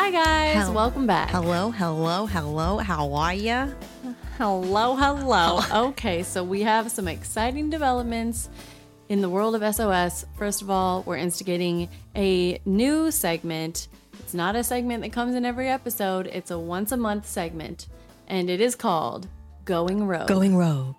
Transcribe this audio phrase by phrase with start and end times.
[0.00, 0.54] Hi, guys.
[0.54, 1.28] Hel- Welcome back.
[1.30, 2.78] Hello, hello, hello.
[2.78, 3.68] How are ya?
[4.36, 5.60] Hello, hello.
[5.88, 8.48] okay, so we have some exciting developments
[9.08, 10.24] in the world of SOS.
[10.36, 13.88] First of all, we're instigating a new segment.
[14.20, 17.88] It's not a segment that comes in every episode, it's a once a month segment,
[18.28, 19.26] and it is called
[19.64, 20.28] Going Rogue.
[20.28, 20.94] Going rogue.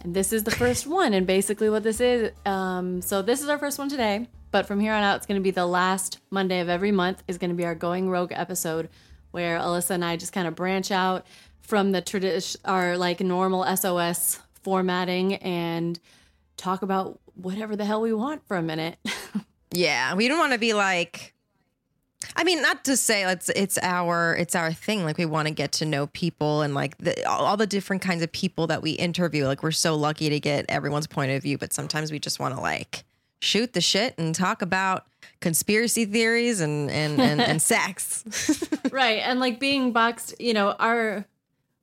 [0.00, 1.12] And this is the first one.
[1.12, 4.28] And basically, what this is um, so, this is our first one today.
[4.52, 7.24] But from here on out, it's going to be the last Monday of every month,
[7.26, 8.88] is going to be our Going Rogue episode
[9.32, 11.26] where Alyssa and I just kind of branch out
[11.62, 15.98] from the tradition, our like normal SOS formatting and
[16.56, 18.98] talk about whatever the hell we want for a minute.
[19.74, 21.34] Yeah, we don't want to be like.
[22.36, 25.04] I mean, not to say it's it's our it's our thing.
[25.04, 28.02] Like we want to get to know people and like the, all all the different
[28.02, 29.46] kinds of people that we interview.
[29.46, 32.54] Like we're so lucky to get everyone's point of view, but sometimes we just want
[32.54, 33.04] to like
[33.42, 35.06] shoot the shit and talk about
[35.40, 38.24] conspiracy theories and and and, and sex.
[38.92, 39.18] right.
[39.18, 41.26] And like being boxed, you know, our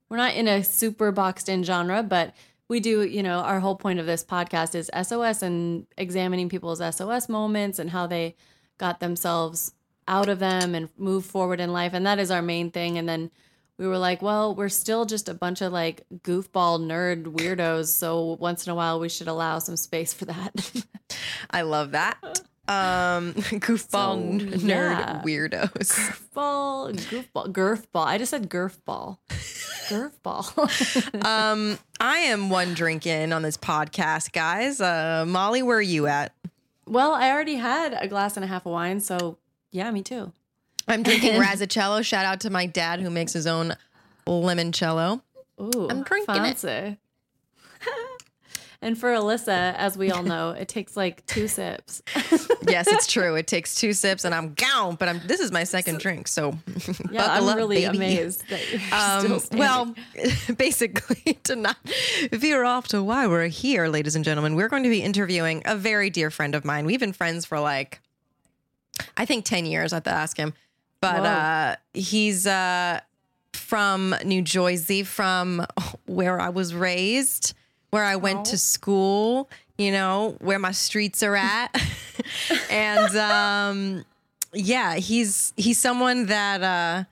[0.09, 2.33] we're not in a super boxed in genre, but
[2.67, 6.79] we do, you know, our whole point of this podcast is SOS and examining people's
[6.95, 8.35] SOS moments and how they
[8.77, 9.73] got themselves
[10.07, 11.93] out of them and move forward in life.
[11.93, 12.97] And that is our main thing.
[12.97, 13.31] And then
[13.79, 17.87] we were like, well, we're still just a bunch of like goofball nerd weirdos.
[17.87, 20.85] So once in a while, we should allow some space for that.
[21.49, 22.17] I love that.
[22.69, 25.21] Um, goofball So, nerd yeah.
[25.25, 25.71] weirdos.
[25.89, 28.05] goofball, goofball, girthball.
[28.05, 29.17] I just said girthball.
[29.89, 31.25] Girthball.
[31.25, 34.79] Um, I am one drink in on this podcast, guys.
[34.79, 36.31] Uh, Molly, where are you at?
[36.85, 38.99] well, I already had a glass and a half of wine.
[38.99, 39.39] So
[39.71, 40.31] yeah, me too.
[40.89, 42.03] I'm drinking Razzicello.
[42.03, 43.75] Shout out to my dad who makes his own
[44.27, 45.21] limoncello.
[45.61, 46.63] Ooh, I'm drinking it.
[48.81, 52.01] and for Alyssa, as we all know, it takes like two sips.
[52.67, 53.33] Yes, it's true.
[53.33, 56.55] It takes two sips and I'm gone, but I'm this is my second drink, so
[57.09, 57.97] Yeah, I'm up, really baby.
[57.97, 59.95] amazed that you're Um, well,
[60.55, 61.77] basically, to not
[62.31, 65.75] veer off to why we're here, ladies and gentlemen, we're going to be interviewing a
[65.75, 66.85] very dear friend of mine.
[66.85, 68.01] We've been friends for like,
[69.17, 69.93] I think 10 years.
[69.93, 70.53] I have to ask him.
[71.01, 72.99] But uh, he's uh,
[73.53, 75.65] from New Jersey, from
[76.05, 77.53] where I was raised,
[77.91, 81.69] where I went to school, you know, where my streets are at.
[82.69, 84.05] and um,
[84.53, 87.03] yeah, he's he's someone that uh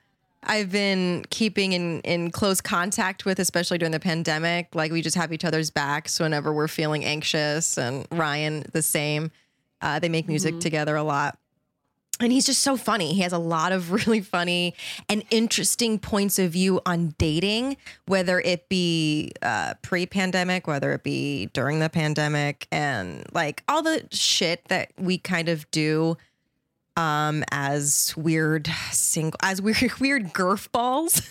[0.44, 4.74] I've been keeping in in close contact with, especially during the pandemic.
[4.74, 9.32] Like we just have each other's backs whenever we're feeling anxious, and Ryan the same.
[9.82, 11.38] Uh, they make music together a lot.
[12.20, 13.14] And he's just so funny.
[13.14, 14.74] He has a lot of really funny
[15.10, 21.04] and interesting points of view on dating, whether it be uh, pre pandemic, whether it
[21.04, 26.18] be during the pandemic, and like all the shit that we kind of do
[26.96, 31.22] um as weird single as weird weird girth balls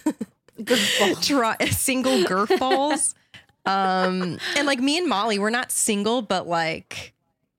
[1.20, 3.16] try single girth balls
[3.66, 7.12] um and like me and molly we're not single but like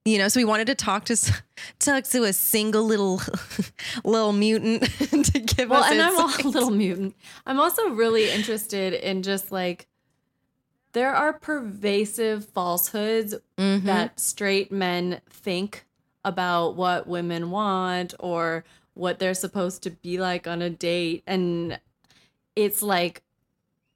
[0.08, 1.16] you know so we wanted to talk to
[1.80, 3.22] talk to a single little
[4.06, 4.84] little mutant
[5.26, 6.46] to give well, us and I'm insight.
[6.46, 7.16] a little mutant.
[7.46, 9.88] I'm also really interested in just like
[10.94, 13.86] there are pervasive falsehoods Mm-hmm.
[13.88, 15.86] that straight men think
[16.24, 18.64] about what women want or
[18.94, 21.80] what they're supposed to be like on a date and
[22.56, 23.24] it's like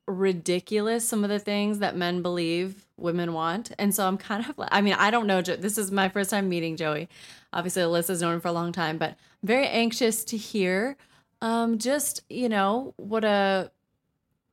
[0.08, 4.58] ridiculous some of the things that men believe women want and so i'm kind of
[4.58, 7.08] like i mean i don't know this is my first time meeting joey
[7.54, 10.98] obviously alyssa's known him for a long time but I'm very anxious to hear
[11.42, 13.72] um just you know what a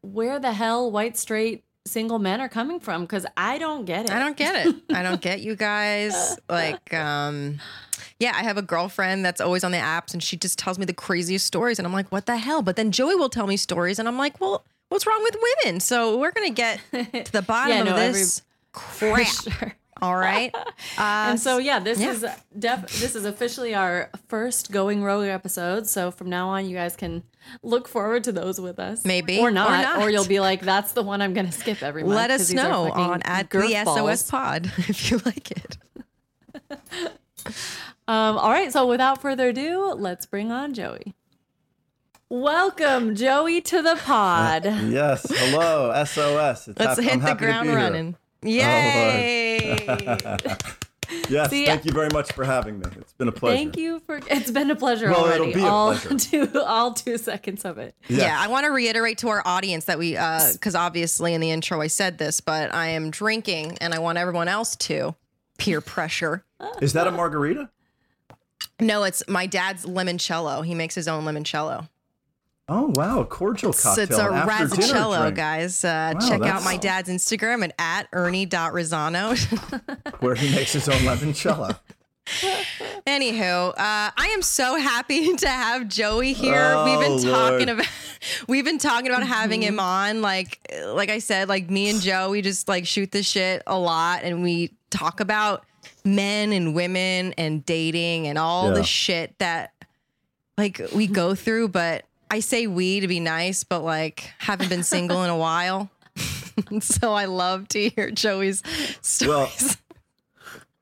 [0.03, 4.11] where the hell white straight single men are coming from because i don't get it
[4.11, 4.77] I don't get it.
[4.95, 6.39] I don't get you guys.
[6.49, 7.61] Like, um,
[8.19, 10.87] yeah, I have a girlfriend that's always on the apps and she just tells me
[10.87, 11.79] the craziest stories.
[11.79, 12.63] And I'm like, what the hell?
[12.63, 15.81] But then Joey will tell me stories and I'm like, well, what's wrong with women?
[15.81, 16.81] So we're going to get
[17.25, 18.43] to the bottom Yeah, of no, every- this
[18.73, 19.27] for crap.
[19.27, 20.55] sure All right.
[20.55, 20.65] Uh,
[20.99, 22.11] and so yeah this yeah.
[22.11, 22.25] is
[22.57, 26.95] def- this is officially our first going rogue episode so from now on you guys
[26.95, 27.25] can
[27.63, 30.13] look forward to those with us Maybe, or or not or, not.
[30.13, 33.23] you'll be like that's the one i'm gonna skip every month let us know on
[33.23, 33.83] at the.
[33.85, 35.77] SOS pod if you like it.
[38.07, 41.15] um all right so without further ado let's bring on joey
[42.31, 45.27] welcome joey to the pod Yes.
[45.31, 46.69] Hello, SOS.
[46.69, 47.77] It's Let's hap- hit I'm the ground be here.
[47.79, 48.17] running.
[48.45, 49.87] Oh, Yay.
[51.31, 51.49] Yes.
[51.49, 51.65] So, yeah.
[51.69, 52.85] Thank you very much for having me.
[52.99, 53.57] It's been a pleasure.
[53.57, 56.19] thank you for it's been a pleasure Well, it'll already be a all pleasure.
[56.51, 58.21] two all two seconds of it Yes.
[58.21, 61.51] Yeah, I want to reiterate to our audience that we, uh, because obviously in the
[61.51, 65.15] intro I said this, but I am drinking and I want everyone else to
[65.57, 66.45] peer pressure.
[66.83, 67.71] Is that a margarita?
[68.79, 70.63] No, it's my dad's limoncello.
[70.65, 71.89] He makes his own limoncello.
[72.71, 74.05] Oh wow, a cordial cocktail.
[74.05, 75.85] it's a dinner razzacello, drink, guys.
[75.85, 79.37] Uh, Wow, check out my dad's Instagram at, at ernie.rosano.
[80.21, 81.79] where he makes his own limoncello.
[83.07, 86.77] Anywho, uh, I am so happy to have Joey here.
[86.85, 87.81] we've been Oh, talking Lord.
[87.81, 87.87] about
[88.49, 89.69] we've been talking about having Mm-hmm.
[89.69, 90.21] him on.
[90.23, 93.79] Like like I said, like me and Joe, we just like shoot the shit a
[93.79, 95.65] lot and we talk about
[96.05, 98.75] men and women and dating and all Yeah.
[98.75, 99.73] the shit that
[100.59, 104.83] like we go through, but I say we to be nice, but like haven't been
[104.83, 105.91] single in a while.
[106.81, 108.63] so I love to hear Joey's
[109.01, 109.29] stories.
[109.29, 109.77] Well.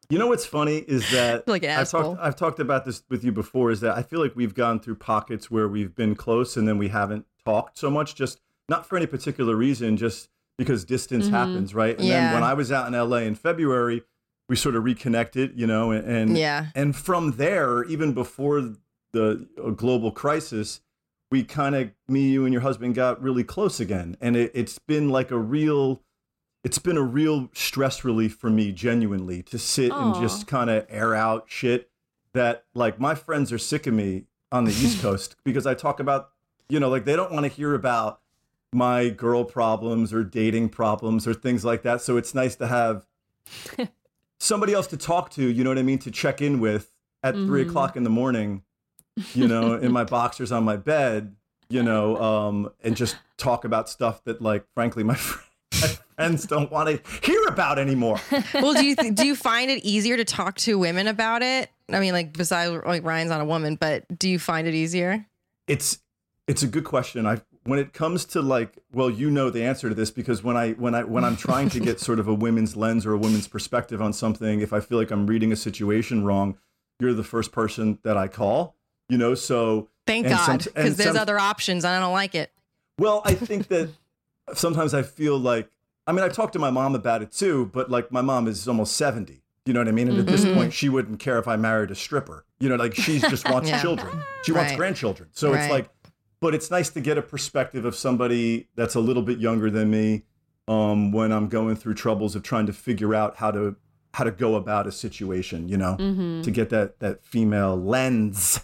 [0.09, 3.33] You know what's funny is that Like I've talked I've talked about this with you
[3.33, 6.69] before is that I feel like we've gone through pockets where we've been close and
[6.69, 10.29] then we haven't talked so much just not for any particular reason just
[10.59, 11.35] because distance mm-hmm.
[11.35, 11.97] happens, right?
[11.99, 12.27] And Yeah.
[12.27, 14.03] then when I was out in LA in February,
[14.49, 16.67] we sort of reconnected, you know, and and, Yeah.
[16.75, 18.75] and from there even before
[19.13, 20.81] the global crisis,
[21.31, 24.79] we kind of me you and your husband got really close again and it, it's
[24.79, 26.03] been like a real
[26.65, 30.85] it's been a real stress relief for me genuinely to sit and just kind of
[30.89, 31.91] air out shit
[32.33, 35.99] that like my friends are sick of me on the east coast because i talk
[36.01, 36.31] about
[36.69, 38.21] you know like they don't want to hear about
[38.73, 43.07] my girl problems or dating problems or things like that so it's nice to have
[44.39, 46.93] somebody else to talk to you know what i mean to check in with
[47.23, 47.69] at three Mhm.
[47.69, 48.63] o'clock in the morning
[49.35, 51.35] you know in my boxers on my bed
[51.69, 55.47] you know um and just talk about stuff that like frankly my friends
[55.83, 58.19] my friends don't want to hear about anymore.
[58.55, 61.71] well, do you th- do you find it easier to talk to women about it?
[61.91, 65.27] I mean, like besides like Ryan's not a woman, but do you find it easier?
[65.67, 65.99] It's
[66.47, 67.27] it's a good question.
[67.27, 70.57] I when it comes to like, well, you know the answer to this because when
[70.57, 73.19] I when I when I'm trying to get sort of a women's lens or a
[73.19, 76.59] women's perspective on something, if I feel like I'm reading a situation wrong,
[77.01, 78.76] you're the first person that I call.
[79.09, 82.51] You know, so Thank God, because there's some- other options, and I don't like it.
[82.99, 83.91] Well, I think that
[84.55, 85.69] sometimes I feel like
[86.07, 88.67] I mean I talked to my mom about it too, but like my mom is
[88.69, 89.43] almost 70.
[89.67, 90.09] You know what I mean?
[90.09, 90.55] And at this Mhm.
[90.55, 92.45] point she wouldn't care if I married a stripper.
[92.61, 93.83] You know, like she just wants Yeah.
[93.83, 94.23] children.
[94.45, 94.79] She wants Right.
[94.79, 95.29] grandchildren.
[95.33, 95.89] So it's like
[96.41, 99.91] but it's nice to get a perspective of somebody that's a little bit younger than
[99.91, 100.23] me
[100.69, 103.77] um, when I'm going through troubles of trying to figure out how to
[104.15, 106.43] how to go about a situation, you know, Mm-hmm.
[106.43, 108.61] to get that that female lens.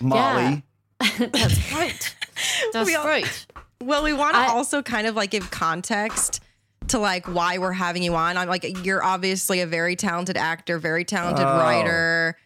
[0.00, 0.62] Molly.
[1.18, 2.16] That's right.
[2.72, 3.46] That's We all- right.
[3.82, 6.40] Well, we want to I- also kind of like give context
[6.88, 8.36] to like why we're having you on.
[8.36, 11.58] I'm like, you're obviously a very talented actor, very talented Oh.
[11.58, 12.36] writer.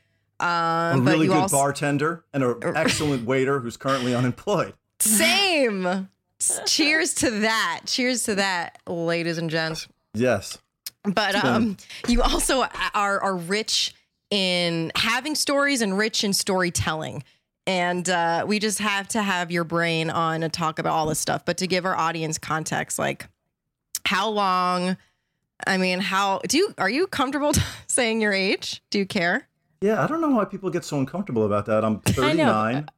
[0.40, 4.74] a Um, but really you good also bartender and an excellent waiter who's currently unemployed.
[5.00, 6.08] same.
[6.66, 7.80] Cheers to that.
[7.86, 9.88] Cheers to that, ladies and gents.
[10.14, 10.58] Yes.
[11.02, 12.62] But um, you also
[12.94, 13.92] are are rich
[14.30, 17.24] in having stories and rich in storytelling.
[17.68, 21.18] And uh, we just have to have your brain on to talk about all this
[21.18, 21.44] stuff.
[21.44, 23.28] But to give our audience context, like
[24.06, 24.96] how long?
[25.66, 27.52] I mean, how do you are you comfortable
[27.86, 28.82] saying your age?
[28.88, 29.48] Do you care?
[29.82, 31.84] Yeah, I don't know why people get so uncomfortable about that.
[31.84, 32.52] I'm I know.
[32.82, 32.88] 39.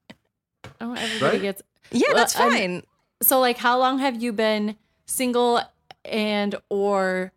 [0.81, 1.43] Oh, everybody Right?
[1.43, 1.62] gets.
[1.90, 2.82] Yeah, Well, that's I'm- fine.
[3.23, 5.61] So, like, how long have you been single
[6.04, 7.33] and or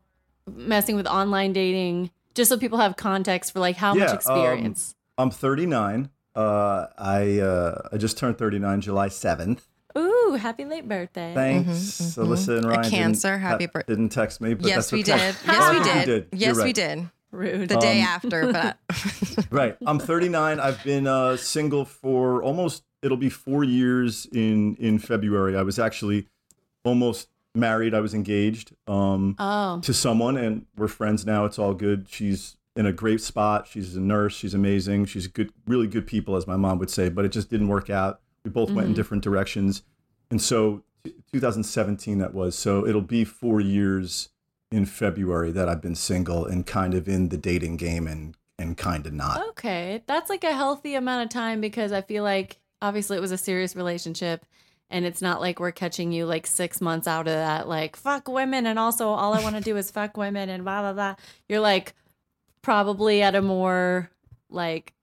[0.47, 2.11] messing with online dating?
[2.35, 4.95] Just so people have context for like how Yeah, much um, experience.
[5.17, 6.09] I'm 39.
[6.35, 9.61] Uh, I uh, I just turned 39 July 7th.
[9.97, 11.33] Ooh, happy late birthday!
[11.35, 12.25] Thanks, mhm.
[12.25, 12.81] Alyssa and A Ryan.
[12.81, 13.93] didn't- Cancer, happy birthday.
[13.93, 15.17] Didn't text me, but yes, that's we okay.
[15.17, 15.35] did.
[15.45, 16.27] Yes, we you did.
[16.31, 17.09] You're Yes, we did.
[17.31, 17.69] Rude.
[17.69, 18.77] The day Um, after, but
[19.51, 19.75] Right.
[19.85, 20.59] I'm 39.
[20.59, 22.83] I've been uh, single for almost.
[23.03, 25.55] It'll be four years in in February.
[25.57, 26.27] I was actually
[26.83, 27.93] almost married.
[27.93, 28.73] I was engaged.
[28.87, 33.21] Um, oh, to someone and we're friends now it's all good she's in a great
[33.21, 36.89] spot she's a nurse she's amazing she's good really good people as my mom would
[36.89, 38.95] say but it just didn't work out we both went in Mhm.
[38.95, 39.83] different directions
[40.31, 44.29] and so t- 2017 that was so it'll be four years
[44.71, 48.77] in february that i've been single and kind of in the dating game and and
[48.77, 50.03] kind of not okay.
[50.05, 53.37] That's like a healthy amount of time because I feel like obviously it was a
[53.37, 54.45] serious relationship.
[54.91, 58.27] And it's not like we're catching you like six months out of that, like fuck
[58.27, 61.15] women, and also all I want to do is fuck women, and blah blah blah.
[61.49, 61.95] You're like
[62.63, 64.09] probably at a more
[64.49, 64.93] like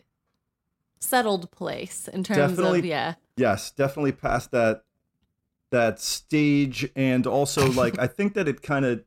[0.99, 3.15] settled place in terms Definitely of yeah.
[3.37, 4.83] yes definitely past that
[5.71, 9.05] that stage and also like i think that it kind of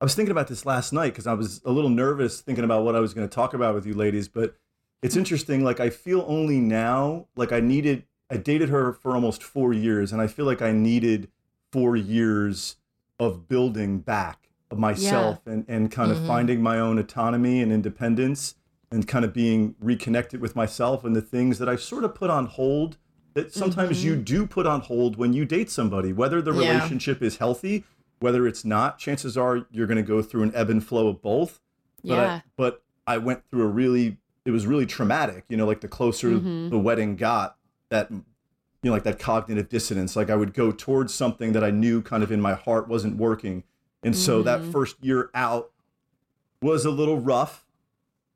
[0.00, 2.84] i was thinking about this last night because i was a little nervous thinking about
[2.84, 4.56] what i was going to talk about with you ladies but
[5.02, 9.42] it's interesting like i feel only now like i needed i dated her for almost
[9.42, 11.28] four years and i feel like i needed
[11.70, 12.76] four years
[13.20, 16.26] of building back of myself and, and kind of Mhm.
[16.26, 18.54] finding my own autonomy and independence
[18.90, 22.30] and kind of being reconnected with myself and the things that I sort of put
[22.30, 22.96] on hold
[23.34, 26.72] that sometimes you do put on hold when you date somebody, whether the Yeah.
[26.72, 27.84] relationship is healthy,
[28.20, 31.22] whether it's not, chances are you're going to go through an ebb and flow of
[31.22, 31.60] both.
[32.04, 32.40] But I, Yeah.
[32.56, 36.30] but I went through a really, it was really traumatic, you know, like the closer
[36.32, 36.70] Mhm.
[36.70, 37.56] the wedding got,
[37.90, 38.22] that, you
[38.82, 40.16] know, like that cognitive dissonance.
[40.16, 43.16] Like I would go towards something that I knew kind of in my heart wasn't
[43.16, 43.62] working.
[44.02, 44.72] And so that Mhm.
[44.72, 45.70] first year out
[46.62, 47.64] was a little rough,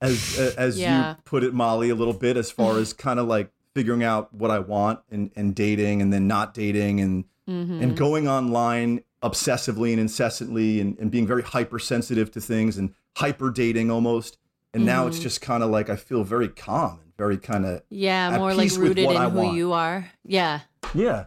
[0.00, 1.10] as as Yeah.
[1.10, 4.34] you put it, Molly, a little bit as far as kind of like figuring out
[4.34, 7.82] what I want and, and dating and then not dating and Mhm.
[7.82, 13.50] and going online obsessively and incessantly and, and being very hypersensitive to things and hyper
[13.50, 14.36] dating almost.
[14.74, 15.22] And now it's Mhm.
[15.22, 18.70] just kind of like I feel very calm and very kind of yeah, more like
[18.76, 19.56] rooted in I who want.
[19.56, 20.10] you are.
[20.24, 20.60] Yeah.
[20.94, 21.26] yeah.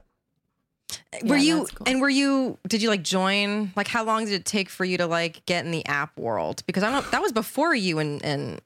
[1.23, 1.87] Were Yeah, you cool.
[1.87, 4.97] and were you did you like join like how long did it take for you
[4.97, 8.23] to like get in the app world because i don't that was before you and
[8.23, 8.61] and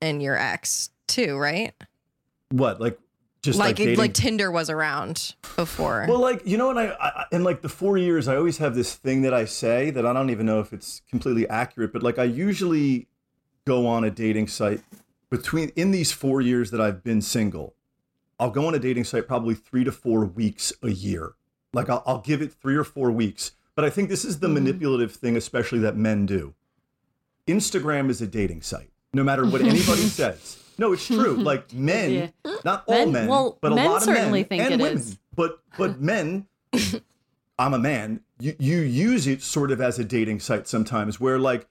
[0.00, 1.74] and your ex too right
[2.50, 2.98] What like
[3.42, 7.24] just like, like like tinder was around before Well, like you know, what I, I
[7.32, 10.12] in like the four years, I always have this thing that I say that I
[10.12, 13.08] don't even know if it's completely accurate, but like I usually
[13.66, 14.82] go on a dating site
[15.30, 17.74] between in these four years that I've been single.
[18.38, 21.32] I'll go on a dating site probably three to four weeks a year.
[21.72, 23.52] Like I'll, I'll give it three or four weeks.
[23.74, 24.54] But I think this is the Mhm.
[24.54, 26.54] manipulative thing, especially that men do.
[27.46, 30.58] Instagram is a dating site, no matter what anybody says.
[30.78, 31.34] No, it's true.
[31.34, 32.52] Like men, Yeah.
[32.64, 34.96] not all Men- men, well, but a men lot of men and women.
[34.96, 35.18] is.
[35.34, 36.46] But but men,
[37.58, 38.20] I'm a man.
[38.38, 41.68] You you use it sort of as a dating site sometimes, where like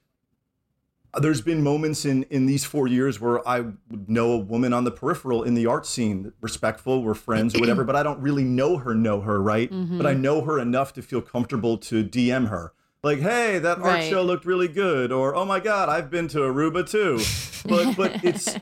[1.19, 4.83] there's been moments in in these four years where I would know a woman on
[4.83, 8.43] the peripheral in the art scene, respectful, we're friends, or whatever, but I don't really
[8.43, 9.69] know her, know her, right?
[9.71, 12.73] But I know her enough to feel comfortable to DM her.
[13.01, 14.09] Like, hey, that art Right.
[14.09, 17.19] show looked really good, or oh my god, I've been to Aruba too.
[17.67, 18.55] But but it's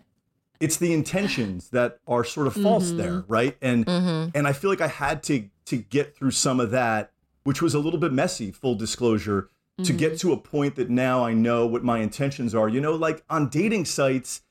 [0.59, 2.97] it's the intentions that are sort of false Mhm.
[2.97, 3.57] there, right?
[3.61, 4.29] And mm-hmm.
[4.37, 7.11] and I feel like I had to to get through some of that,
[7.43, 9.97] which was a little bit messy, full disclosure, to Mm-hmm.
[9.97, 12.67] get to a point that now I know what my intentions are.
[12.67, 14.41] You know, like on dating sites,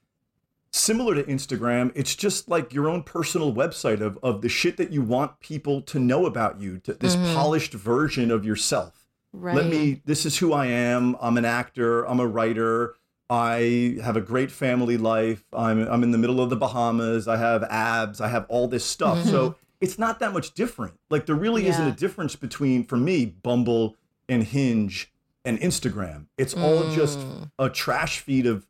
[0.71, 4.93] similar to Instagram, it's just like your own personal website of of the shit that
[4.93, 7.35] you want people to know about you, to, this Mhm.
[7.35, 9.09] polished version of yourself.
[9.33, 9.57] Right.
[9.57, 10.01] Let me.
[10.05, 11.17] This is who I am.
[11.21, 12.05] I'm an actor.
[12.05, 12.95] I'm a writer.
[13.29, 15.45] I have a great family life.
[15.53, 17.27] I'm I'm in the middle of the Bahamas.
[17.27, 18.21] I have abs.
[18.21, 19.25] I have all this stuff.
[19.25, 20.95] So it's not that much different.
[21.11, 23.97] Like there really isn't a difference between for me Bumble
[24.29, 25.13] and Hinge
[25.47, 26.27] and Instagram.
[26.37, 27.51] It's all just Mm.
[27.59, 28.67] a trash feed of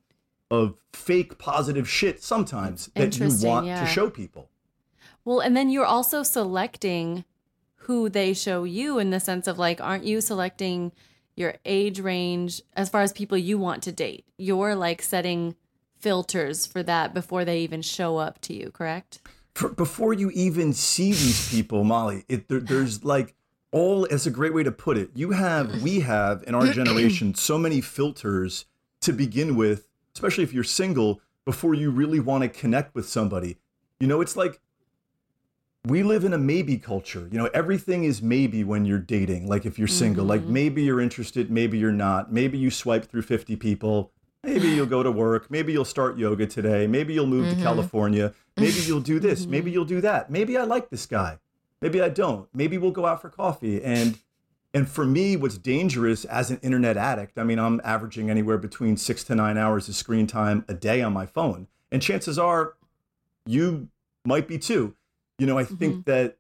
[0.48, 3.80] of fake positive shit sometimes that you want yeah.
[3.80, 4.48] to show people.
[5.24, 7.24] Well, and then you're also selecting
[7.86, 10.92] who they show you in the sense of like, aren't you selecting
[11.34, 14.24] your age range as far as people you want to date?
[14.38, 15.56] You're like setting
[15.98, 19.20] filters for that before they even show up to you, correct?
[19.56, 23.34] for, before you even see these people, Molly, it, there, there's like
[23.76, 24.04] all.
[24.06, 25.10] It's a great way to put it.
[25.14, 28.64] You have, we have in our generation, so many filters
[29.00, 31.20] to begin with, especially if you're single.
[31.44, 33.58] Before you really want to connect with somebody,
[34.00, 34.60] you know, it's like
[35.86, 37.28] we live in a maybe culture.
[37.30, 39.46] You know, everything is maybe when you're dating.
[39.46, 40.48] Like if you're single, like Mhm.
[40.48, 42.32] maybe you're interested, maybe you're not.
[42.32, 44.10] Maybe you swipe through 50 people.
[44.42, 45.48] Maybe you'll go to work.
[45.50, 46.88] Maybe you'll start yoga today.
[46.88, 47.56] Maybe you'll move Mhm.
[47.56, 48.32] to California.
[48.56, 49.46] Maybe you'll do this.
[49.46, 50.30] Maybe you'll do that.
[50.30, 51.38] Maybe I like this guy.
[51.86, 52.48] Maybe I don't.
[52.52, 53.80] Maybe we'll go out for coffee.
[53.80, 54.18] And
[54.74, 58.96] and for me, what's dangerous as an internet addict, I mean, I'm averaging anywhere between
[58.96, 61.68] six to nine hours of screen time a day on my phone.
[61.92, 62.74] And chances are
[63.46, 63.86] you
[64.24, 64.96] might be too.
[65.38, 66.38] You know, I think that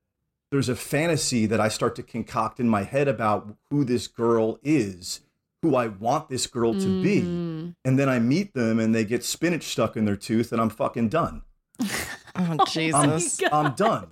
[0.50, 4.58] there's a fantasy that I start to concoct in my head about who this girl
[4.64, 5.20] is,
[5.62, 7.22] who I want this girl to be.
[7.22, 7.76] Mhm.
[7.84, 10.70] And then I meet them and they get spinach stuck in their tooth and I'm
[10.70, 11.42] fucking done.
[11.84, 11.86] oh
[12.34, 14.08] I'm, jesus I'm done.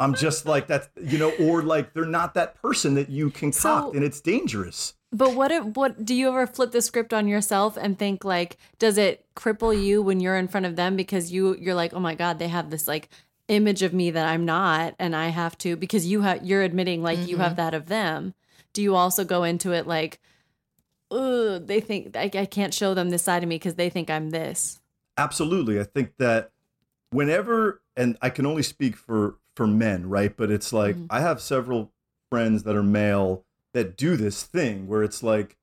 [0.00, 3.54] I'm just like that's you know, or like they're not that person that you concoct
[3.54, 4.94] So- and it's dangerous.
[5.12, 8.56] But what if, what do you ever flip the script on yourself and think like
[8.78, 11.98] does it cripple you when you're in front of them because you you're like oh
[11.98, 13.08] my god they have this like
[13.48, 17.02] image of me that I'm not and I have to because you have you're admitting
[17.02, 17.56] like you have mm-hmm.
[17.56, 18.34] that of them.
[18.72, 20.20] Do you also go into it like
[21.10, 24.10] Ugh, they think I, I can't show them this side of me because they think
[24.10, 24.80] I'm this.
[25.18, 25.80] Absolutely.
[25.80, 26.52] I think that
[27.10, 30.34] whenever and I can only speak for for men, right?
[30.38, 31.06] But it's like Mhm.
[31.10, 31.92] I have several
[32.30, 35.58] friends that are male that do this thing where it's like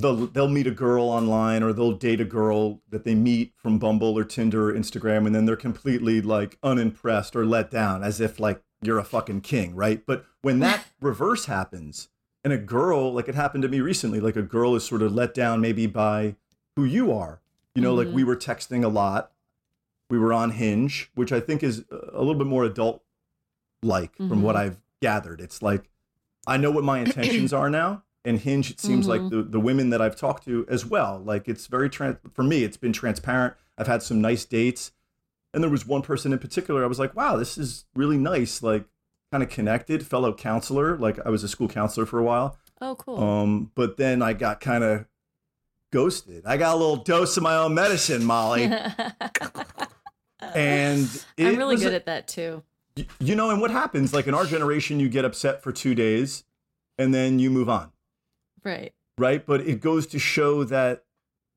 [0.00, 3.78] they'll they'll meet a girl online or they'll date a girl that they meet from
[3.78, 8.20] Bumble or Tinder or Instagram and then they're completely like unimpressed or let down as
[8.20, 10.02] if like you're a fucking king, right?
[10.04, 12.10] But when that reverse happens
[12.42, 15.14] and a girl like it happened to me recently, like a girl is sort of
[15.14, 16.36] let down maybe by
[16.76, 17.40] who you are
[17.74, 18.12] You know, like Mhm.
[18.12, 19.32] we were texting a lot.
[20.10, 23.02] We were on Hinge, which I think is a little bit more adult
[23.82, 24.58] like from what Mhm.
[24.58, 25.40] I've gathered.
[25.40, 25.90] It's like
[26.46, 28.02] I know what my intentions are now.
[28.26, 29.30] And Hinge, it seems like Mhm.
[29.30, 31.20] the, the women that I've talked to as well.
[31.24, 33.54] Like it's very trans for me, it's been transparent.
[33.76, 34.92] I've had some nice dates.
[35.52, 38.62] And there was one person in particular, I was like, wow, this is really nice.
[38.62, 38.84] Like
[39.30, 40.96] kind of connected, fellow counselor.
[40.98, 42.56] Like I was a school counselor for a while.
[42.80, 43.22] Oh, cool.
[43.22, 45.06] Um, but then I got kind of
[45.92, 46.44] ghosted.
[46.46, 48.68] I got a little dose of my own medicine, Molly.
[50.54, 52.62] and I'm really good a- at that too.
[53.18, 54.12] you know, and what happens?
[54.14, 56.44] Like in our generation, you get upset for two days
[56.98, 57.90] and then you move on,
[58.62, 58.92] Right.
[59.18, 59.44] right?
[59.44, 61.04] But it goes to show that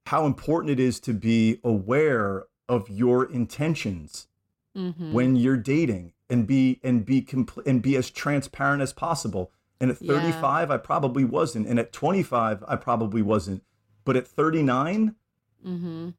[0.07, 4.27] how important it is to be aware of your intentions
[4.75, 9.51] hmm when you're dating and be and be compl- and be as transparent as possible.
[9.79, 10.13] And at Yeah.
[10.13, 13.63] 35, I probably wasn't, and at 25, I probably wasn't.
[14.05, 15.15] But at 39,
[15.63, 16.09] hmm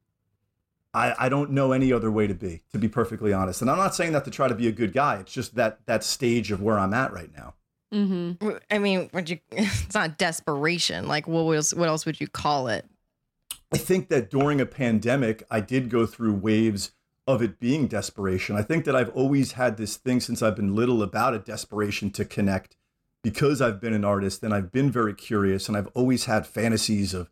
[0.98, 3.62] I, I don't know any other way to be, to be perfectly honest.
[3.62, 5.18] And I'm not saying that to try to be a good guy.
[5.18, 7.54] It's just that that stage of where I'm at right now.
[7.94, 8.56] Mm-hmm.
[8.70, 9.38] I mean, would you?
[9.52, 11.06] It's not desperation.
[11.06, 11.72] Like, what else?
[11.72, 12.84] What else would you call it?
[13.72, 16.92] I think that during a pandemic, I did go through waves
[17.26, 18.56] of it being desperation.
[18.56, 22.10] I think that I've always had this thing since I've been little about a desperation
[22.12, 22.76] to connect
[23.22, 27.12] because I've been an artist and I've been very curious and I've always had fantasies
[27.12, 27.28] of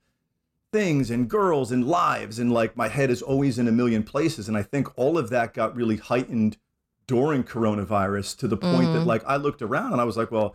[0.77, 4.47] things and girls and lives and like my head is always in a million places
[4.49, 6.59] and I think all of that got really heightened
[7.07, 9.07] during coronavirus to the point that Mhm.
[9.07, 10.55] like I looked around and I was like, well,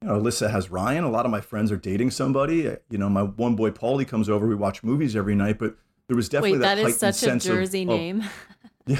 [0.00, 1.02] you know, Alyssa has Ryan.
[1.02, 2.58] A lot of my friends are dating somebody.
[2.88, 4.46] You know, my one boy Paulie comes over.
[4.46, 5.74] We watch movies every night, but
[6.06, 8.18] there was definitely Wait, that, that is such a Jersey of, name.
[8.86, 8.96] yeah,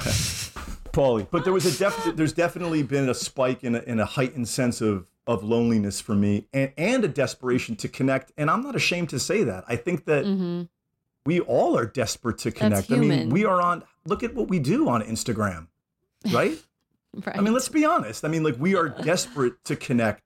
[0.93, 1.29] Paulie.
[1.31, 4.49] But there was a def- there's definitely been a spike in a, in a heightened
[4.49, 8.33] sense of of loneliness for me and, and a desperation to connect.
[8.37, 9.63] And I'm not ashamed to say that.
[9.69, 10.63] I think that hmm
[11.27, 12.91] we all are desperate to connect.
[12.91, 13.85] I mean, we are on.
[14.07, 15.69] Look at what we do on Instagram,
[16.33, 16.59] right?
[17.27, 17.39] Right.
[17.39, 18.23] I mean, let's be honest.
[18.25, 20.23] I mean, like we are desperate to connect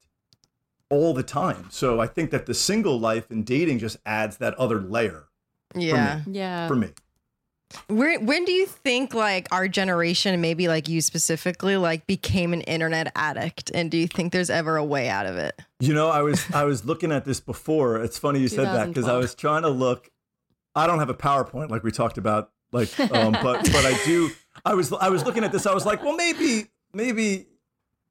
[0.91, 1.69] all the time.
[1.71, 5.29] So I think that the single life and dating just adds that other layer
[5.77, 6.23] Yeah.
[6.27, 6.67] Yeah.
[6.67, 6.91] for me.
[7.89, 12.63] Where, when do you think like our generation, maybe like you specifically, like became an
[12.63, 13.71] internet addict?
[13.75, 15.59] And do you think there's ever a way out of it?
[15.81, 18.03] You know, I was I was looking at this before.
[18.03, 20.11] It's funny you said that because I was trying to look.
[20.75, 24.31] I don't have a PowerPoint like we talked about, like, um, but but I do.
[24.65, 25.67] I was I was looking at this.
[25.67, 27.47] I was like, well, maybe maybe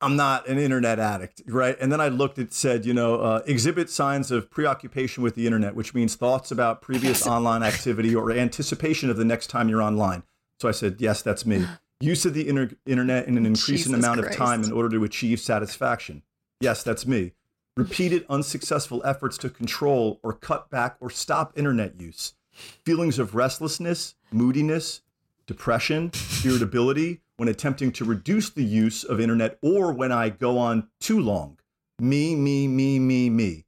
[0.02, 1.78] I'm not an internet addict, right?
[1.80, 2.40] And then I looked.
[2.40, 6.52] It said, you know, uh, exhibit signs of preoccupation with the internet, which means thoughts
[6.52, 10.24] about previous online activity or anticipation of the next time you're online.
[10.60, 11.66] So I said, yes, that's me.
[12.00, 15.04] Use of the inter- internet in an increasing Jesus amount of time in order to
[15.04, 16.24] achieve satisfaction.
[16.60, 17.34] Yes, that's me.
[17.78, 22.34] Repeated unsuccessful efforts to control or cut back or stop internet use.
[22.52, 25.02] Feelings of restlessness, moodiness,
[25.46, 26.12] depression,
[26.44, 31.20] irritability when attempting to reduce the use of internet or when I go on too
[31.20, 31.58] long.
[31.98, 33.66] Me, me, me, me, me.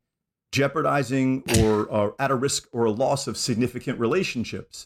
[0.52, 4.86] Jeopardizing or, or at a risk or a loss of significant relationships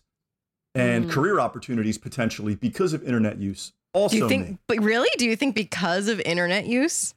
[0.73, 1.10] and Mm.
[1.10, 3.73] career opportunities potentially because of internet use.
[3.91, 4.58] Also, Do you think, me.
[4.67, 7.13] but really, do you think because of internet use?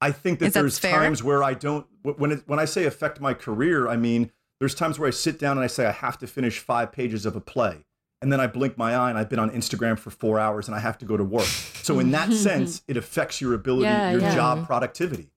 [0.00, 3.20] I think that Is there's times where I don't when it, when I say affect
[3.20, 6.16] my career, I mean there's times where I sit down and I say I have
[6.18, 7.86] to finish 5 pages of a play.
[8.20, 10.74] And then I blink my eye and I've been on Instagram for 4 hours and
[10.74, 11.46] I have to go to work.
[11.82, 14.34] So in that sense, it affects your ability, Yeah, your yeah.
[14.34, 15.30] job productivity,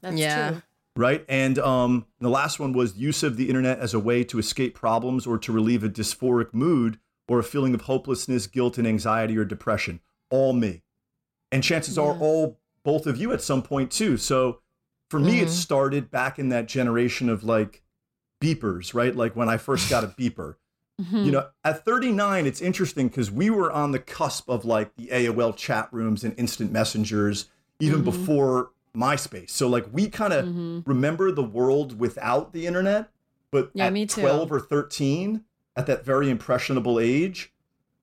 [0.00, 0.50] That's Yeah.
[0.50, 0.62] true.
[0.96, 1.24] right?
[1.28, 4.74] And um the last one was use of the internet as a way to escape
[4.74, 9.38] problems or to relieve a dysphoric mood or a feeling of hopelessness, guilt and anxiety
[9.38, 10.00] or depression.
[10.30, 10.82] All me.
[11.52, 14.16] And chances are all both of you at some point too.
[14.16, 14.60] So
[15.08, 15.50] for me, it Mhm.
[15.52, 17.82] started back in that generation of like
[18.42, 19.14] beepers, right?
[19.14, 20.56] Like when I first got a beeper.
[21.00, 21.24] Mhm.
[21.24, 25.08] You know, at 39, it's interesting because we were on the cusp of like the
[25.12, 28.04] AOL chat rooms and instant messengers even Mhm.
[28.04, 29.50] before MySpace.
[29.50, 30.82] So like we kind of Mhm.
[30.86, 33.10] remember the world without the internet,
[33.50, 34.20] but Yeah, at me too.
[34.20, 35.44] 12 or 13,
[35.76, 37.52] at that very impressionable age,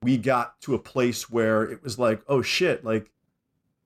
[0.01, 3.11] we got to a place where it was like, oh shit, like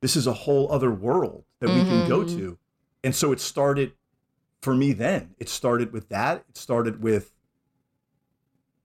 [0.01, 2.35] this is a whole other world that we can go Mhm.
[2.35, 2.57] to.
[3.03, 3.93] And so it started
[4.61, 5.35] for me then.
[5.39, 6.45] It started with that.
[6.49, 7.33] It started with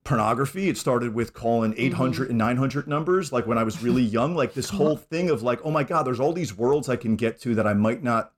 [0.06, 0.68] pornography.
[0.68, 4.34] It started with calling 800 and 900 numbers like when I was really young.
[4.34, 7.16] Like this whole thing of like, oh my God, there's all these worlds I can
[7.16, 8.32] get to that I might not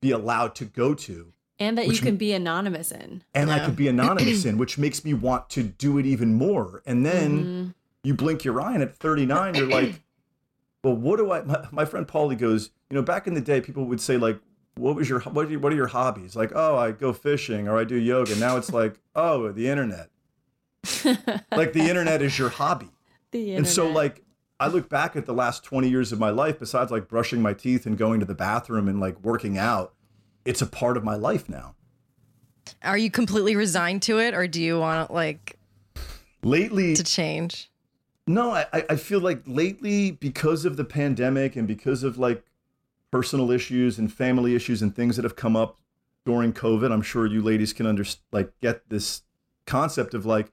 [0.00, 1.32] be allowed to go to.
[1.58, 3.22] And that you can be anonymous in.
[3.34, 6.82] And I could be anonymous in, which makes me want to do it even more.
[6.84, 7.74] And then Mhm.
[8.02, 10.00] you blink your eye and at 39, you're like,
[10.84, 13.60] well, what do I, my, my friend Paulie goes, you know, back in the day,
[13.60, 14.38] people would say like,
[14.76, 16.34] what was your, what are, your, what are your hobbies?
[16.34, 18.34] Like, oh, I go fishing or I do yoga.
[18.36, 20.10] Now it's like, oh, the internet.
[21.52, 22.88] like the internet is your hobby.
[23.34, 24.22] And so like
[24.60, 27.52] I look back at the last 20 years of my life besides like brushing my
[27.52, 29.92] teeth and going to the bathroom and like working out,
[30.44, 31.74] it's a part of my life now.
[32.82, 35.58] Are you completely resigned to it, or do you want like
[36.44, 37.70] Lately, to change?
[38.26, 42.44] no, I, I- I feel like lately because of the pandemic and because of like
[43.10, 45.78] personal issues and family issues and things that have come up
[46.24, 49.22] during COVID, I'm sure you ladies can under like get this
[49.66, 50.52] concept of like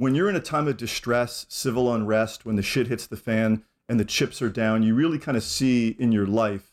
[0.00, 3.62] when you're in a time of distress, civil unrest, when the shit hits the fan
[3.88, 6.72] and the chips are down, you really kind of see in your life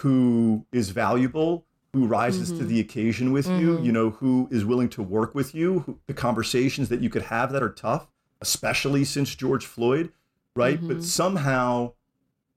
[0.00, 2.68] who is valuable, who rises to mm-hmm.
[2.68, 3.84] the occasion with you, mm-hmm.
[3.84, 7.22] you know, who is willing to work with you, who, the conversations that you could
[7.22, 8.08] have that are tough,
[8.40, 10.10] especially since George Floyd,
[10.56, 10.80] right?
[10.80, 11.02] But mm-hmm.
[11.02, 11.92] somehow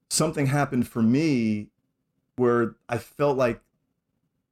[0.10, 1.68] something happened for me
[2.38, 3.60] where I felt like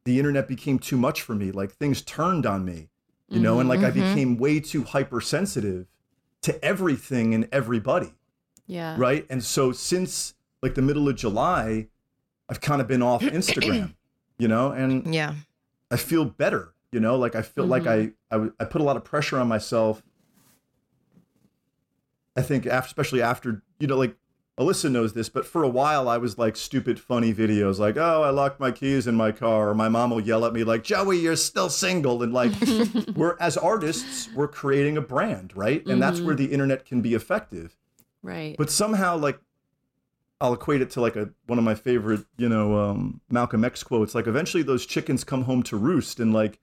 [0.04, 2.90] the internet became too much for me, like things turned on me
[3.32, 4.02] you know, and like I mm-hmm.
[4.02, 5.88] became way too hypersensitive
[6.42, 8.14] to everything and everybody,
[8.68, 8.96] yeah.
[8.98, 9.26] right?
[9.30, 11.88] And so since like the middle of July,
[12.50, 13.96] I've kind of been off Instagram,
[14.38, 15.36] you know, and Yeah.
[15.90, 18.10] I feel better, you know, like I feel like mm-hmm.
[18.32, 20.04] I I put a lot of pressure on myself.
[22.36, 24.16] I think after, especially after, you know, like
[24.62, 28.22] Alyssa knows this, but for a while I was like stupid, funny videos like, oh,
[28.22, 29.70] I locked my keys in my car.
[29.70, 32.22] Or my mom will yell at me like, Joey, you're still single.
[32.22, 32.52] And like,
[33.16, 35.86] we're as artists, we're creating a brand, right?
[35.88, 37.76] And that's where the internet can be effective.
[38.22, 38.56] Right.
[38.58, 39.40] But somehow, like,
[40.40, 43.84] I'll equate it to like a one of my favorite, you know, um, Malcolm X
[43.84, 44.14] quotes.
[44.14, 46.60] Like, eventually those chickens come home to roost, and like,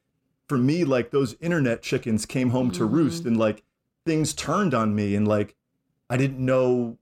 [0.49, 3.65] for me, like those internet chickens came home to roost, and like
[4.07, 5.57] things turned on me, and like
[6.11, 6.98] I didn't know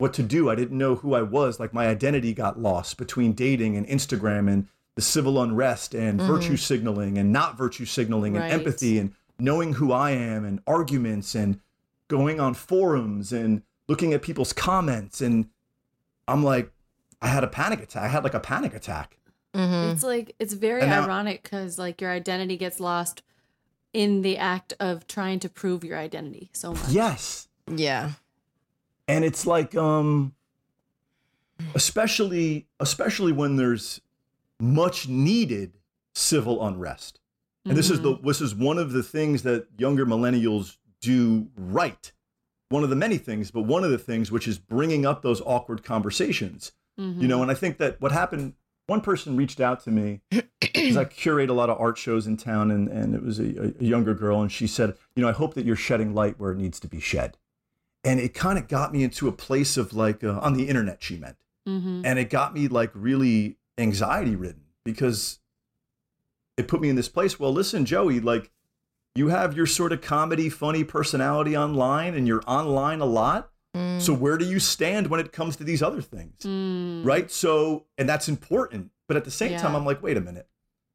[0.00, 0.48] what to do.
[0.50, 1.60] I didn't know who I was.
[1.60, 6.56] Like my identity got lost between dating and Instagram and the civil unrest and virtue
[6.56, 8.44] signaling and not virtue signaling Right.
[8.44, 11.60] and empathy and knowing who I am and arguments and
[12.08, 15.48] going on forums and looking at people's comments and
[16.26, 16.72] I'm like
[17.22, 18.02] I had a panic attack.
[18.02, 19.18] I had like a panic attack.
[19.54, 19.92] Mm-hmm.
[19.92, 23.22] It's like it's very And now- ironic because like your identity gets lost
[23.92, 26.88] in the act of trying to prove your identity so much.
[26.90, 27.48] Yes.
[27.68, 28.12] Yeah.
[29.10, 30.34] And it's like um
[31.74, 34.00] especially especially when there's
[34.60, 35.72] much needed
[36.14, 37.18] civil unrest.
[37.66, 42.10] And this is the this is one of the things that younger millennials do right.
[42.70, 45.40] One of the many things but one of the things which is bringing up those
[45.42, 46.72] awkward conversations.
[47.22, 48.52] You know and i think that what happened
[48.86, 50.20] one person reached out to me
[50.60, 53.72] because i curate a lot of art shows in town and, and it was a,
[53.80, 56.52] a younger girl and she said you know i hope that you're shedding light where
[56.52, 57.38] it needs to be shed
[58.04, 61.02] and it kind of got me into a place of like uh, on the internet
[61.02, 61.36] she meant.
[61.68, 62.02] Mm-hmm.
[62.06, 65.40] and it got me like really anxiety ridden because
[66.56, 68.50] it put me in this place well listen joey like
[69.14, 73.50] you have your sort of comedy funny personality online and you're online a lot.
[73.76, 74.00] Mm.
[74.00, 76.40] so where do you stand when it comes to these other things?
[76.42, 77.04] Mm.
[77.04, 77.30] right?
[77.30, 78.90] So and that's important.
[79.06, 80.48] But at the same time i'm like wait a minute.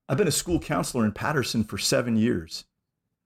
[0.07, 2.65] I've been a school counselor in Paterson for seven years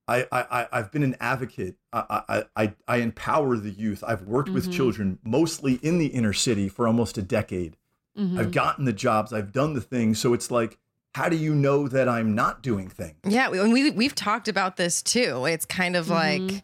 [0.10, 1.76] I, I, I've been an advocate.
[1.94, 4.04] I, I, I, I empower the youth.
[4.06, 4.74] I've worked with Mhm.
[4.74, 7.78] children mostly in the inner city for almost a decade.
[8.18, 8.40] Mhm.
[8.40, 9.32] I've gotten the jobs.
[9.32, 10.20] I've done the things.
[10.20, 10.78] So it's like,
[11.16, 13.18] how do you know that I'm not doing things?
[13.28, 15.46] Yeah, and we we've talked about this too.
[15.46, 16.64] It's kind of like,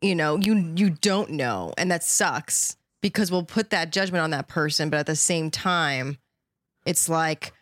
[0.00, 4.30] you know, you you don't know, and that sucks because we'll put that judgment on
[4.30, 6.18] that person, but at the same time,
[6.84, 7.52] it's like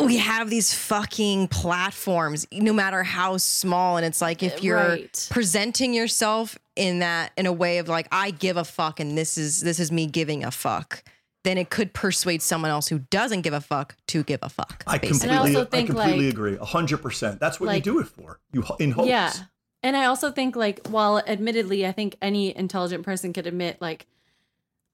[0.00, 5.28] we have these fucking platforms, no matter how small, and it's like if you're Right.
[5.30, 9.38] presenting yourself in that in a way of like I give a fuck, and this
[9.38, 11.02] is this is me giving a fuck.
[11.44, 14.82] Then it could persuade someone else who doesn't give a fuck to give a fuck.
[14.86, 15.28] I basically.
[15.28, 16.56] And I completely, also think, I completely like- agree.
[16.56, 17.38] hundred percent.
[17.40, 18.40] That's what like- you do it for.
[18.52, 19.08] You in hopes.
[19.08, 19.32] Yeah.
[19.82, 24.06] And I also think like while admittedly I think any intelligent person could admit like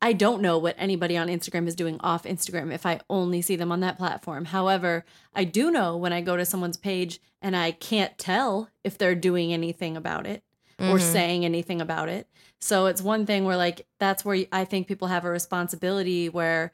[0.05, 3.55] I don't know what anybody on Instagram is doing off Instagram if I only see
[3.55, 4.47] them on that platform.
[4.47, 8.99] However, I do know when I go to someone's page and I can't tell if
[8.99, 10.43] they're doing anything about it
[10.81, 11.01] or Mhm.
[11.13, 12.27] saying anything about it.
[12.61, 16.73] So it's one thing where like that's where I think people have a responsibility where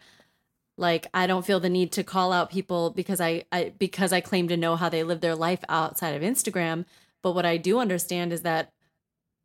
[0.79, 4.23] like I don't feel the need to call out people because I, I because I
[4.23, 6.87] claim to know how they live their life outside of Instagram.
[7.23, 8.73] But what I do understand is that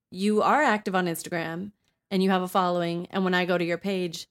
[0.10, 1.72] you are active on Instagram
[2.13, 3.08] and you have a following.
[3.10, 4.28] And when I go to your page,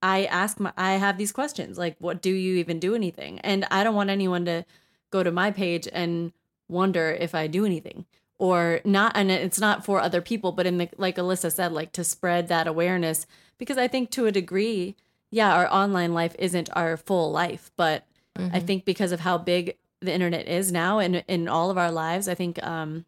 [0.00, 3.40] I ask my I have these questions like, what do you even do anything?
[3.40, 4.64] And I don't want anyone to
[5.10, 6.32] go to my page and
[6.68, 8.06] wonder if I do anything
[8.38, 9.12] or not.
[9.16, 12.46] And it's not for other people, but in the like Alyssa said, like to spread
[12.48, 13.26] that awareness
[13.58, 14.94] because I think to a degree,
[15.30, 18.04] yeah, our online life isn't our full life, but
[18.38, 18.54] Mm-hmm.
[18.54, 21.90] I think because of how big the internet is now and in all of our
[21.90, 23.04] lives, I think um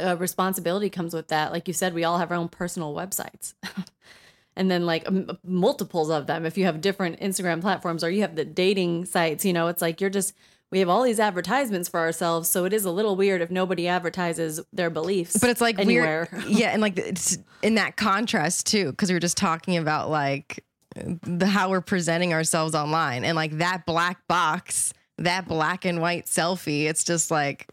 [0.00, 1.52] uh, responsibility comes with that.
[1.52, 3.54] Like you said, we all have our own personal websites.
[4.56, 8.22] and then like m- multiples of them if you have different Instagram platforms or you
[8.22, 10.34] have the dating sites, you know, it's like you're just
[10.70, 13.86] we have all these advertisements for ourselves, so it is a little weird if nobody
[13.86, 15.36] advertises their beliefs.
[15.36, 16.28] But it's like anywhere.
[16.32, 20.10] weird, yeah, and like it's in that contrast too, because we were just talking about
[20.10, 26.00] like the how we're presenting ourselves online, and like that black box, that black and
[26.00, 26.86] white selfie.
[26.86, 27.70] It's just like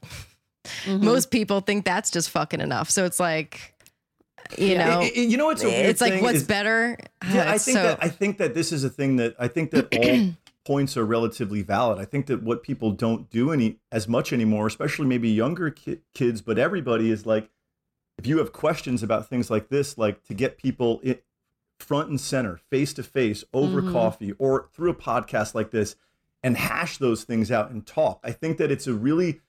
[0.85, 1.01] Mhm.
[1.03, 2.89] most people think that's just fucking enough.
[2.89, 3.73] So it's like,
[4.57, 4.85] you Yeah.
[4.89, 6.97] know, I- I- you know weird it's like what's is- better.
[7.31, 9.71] Yeah, I think so- that I think that this is a thing that I think
[9.71, 10.33] that all
[10.65, 11.97] points are relatively valid.
[11.99, 15.99] I think that what people don't do any as much anymore, especially maybe younger ki-
[16.13, 17.49] kids, but everybody is like,
[18.19, 21.17] if you have questions about things like this, like to get people in,
[21.79, 23.91] front and center, face to face, over Mhm.
[23.91, 25.95] coffee, or through a podcast like this,
[26.43, 28.19] and hash those things out and talk.
[28.23, 29.41] I think that it's a really,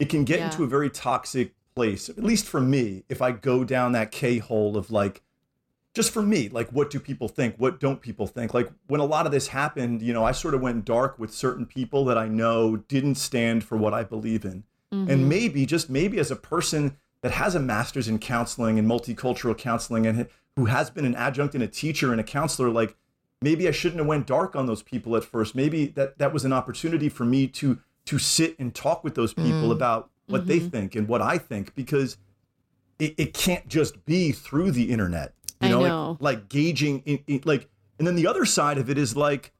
[0.00, 0.46] it can get Yeah.
[0.46, 2.08] into a very toxic place.
[2.08, 5.22] At least for me, if I go down that K hole of like
[5.92, 7.56] just for me, like what do people think?
[7.58, 8.54] What don't people think?
[8.54, 11.32] Like when a lot of this happened, you know, I sort of went dark with
[11.34, 14.64] certain people that I know didn't stand for what I believe in.
[14.92, 15.08] Mhm.
[15.08, 19.56] And maybe, just maybe as a person that has a master's in counseling and multicultural
[19.58, 22.96] counseling and who has been an adjunct and a teacher and a counselor, like
[23.42, 25.54] maybe I shouldn't have went dark on those people at first.
[25.56, 27.78] Maybe that that was an opportunity for me to
[28.10, 29.72] to sit and talk with those people Mm.
[29.72, 32.16] about what they think and what I think because
[32.98, 35.34] it, it can't just be through the internet.
[35.60, 36.10] You know, know.
[36.20, 37.68] Like, like gauging in, in- like
[37.98, 39.52] and then the other side of it is like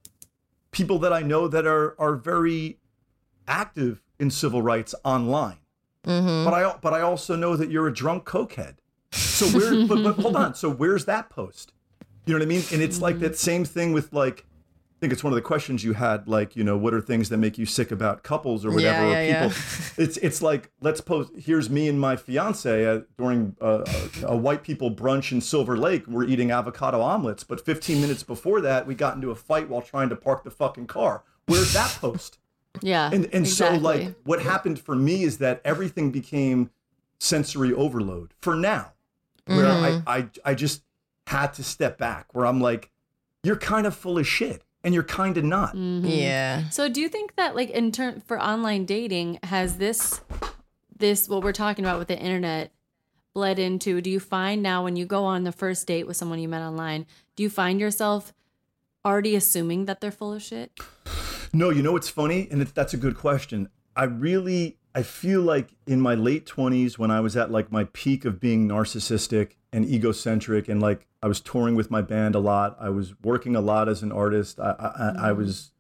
[0.73, 2.79] people that I know that are are very
[3.47, 5.59] active in civil rights online.
[6.07, 6.45] Mhm.
[6.45, 8.77] But I but I also know that you're a drunk cokehead.
[9.13, 10.55] So where but, but hold on.
[10.55, 11.73] So where's that post?
[12.27, 12.63] You know what I mean?
[12.73, 14.47] And it's like that same thing with like
[15.01, 17.39] think it's one of the questions you had, like, you know, what are things that
[17.39, 19.09] make you sick about couples or whatever?
[19.11, 20.05] Yeah, or yeah, people.
[20.05, 21.33] It's it's like let's post.
[21.37, 23.85] Here's me and my fiance uh, during uh,
[24.23, 26.07] a, a white people brunch in Silver Lake.
[26.07, 29.83] We're eating avocado omelets, but 15 minutes before that, we got into a fight while
[29.83, 31.25] trying to park the fucking car.
[31.47, 32.39] Where's that post?
[32.83, 33.11] yeah.
[33.13, 36.71] and and so like what happened for me is that everything became
[37.19, 38.93] sensory overload for now
[39.47, 40.03] where Mhm.
[40.07, 40.83] I, I i just
[41.27, 42.91] had to step back where i'm like
[43.43, 46.03] you're kind of full of shit and you're kind of not Mhm.
[46.05, 46.69] yeah.
[46.71, 50.21] So do you think that like in turn for online dating has this
[50.97, 52.73] this what we're talking about with the internet
[53.33, 56.39] bled into do you find now when you go on the first date with someone
[56.41, 58.33] you met online do you find yourself
[59.05, 60.73] already assuming that they're full of shit?
[61.53, 65.41] no you know what's funny and it, that's a good question i really i feel
[65.41, 69.53] like in my late 20s when i was at like my peak of being narcissistic
[69.73, 73.55] and egocentric and like i was touring with my band a lot i was working
[73.55, 75.71] a lot as an artist i i, I was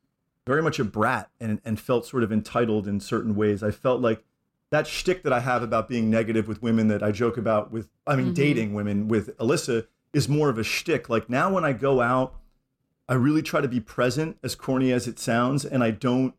[0.46, 3.62] very much a brat and, and felt sort of entitled in certain ways.
[3.62, 4.24] I felt like
[4.70, 7.88] that shtick that I have about being negative with women that I joke about with,
[8.06, 8.34] I mean, Mhm.
[8.34, 11.08] dating women with Alyssa is more of a shtick.
[11.08, 12.34] Like now when I go out,
[13.08, 16.34] I really try to be present, as corny as it sounds, and I don't.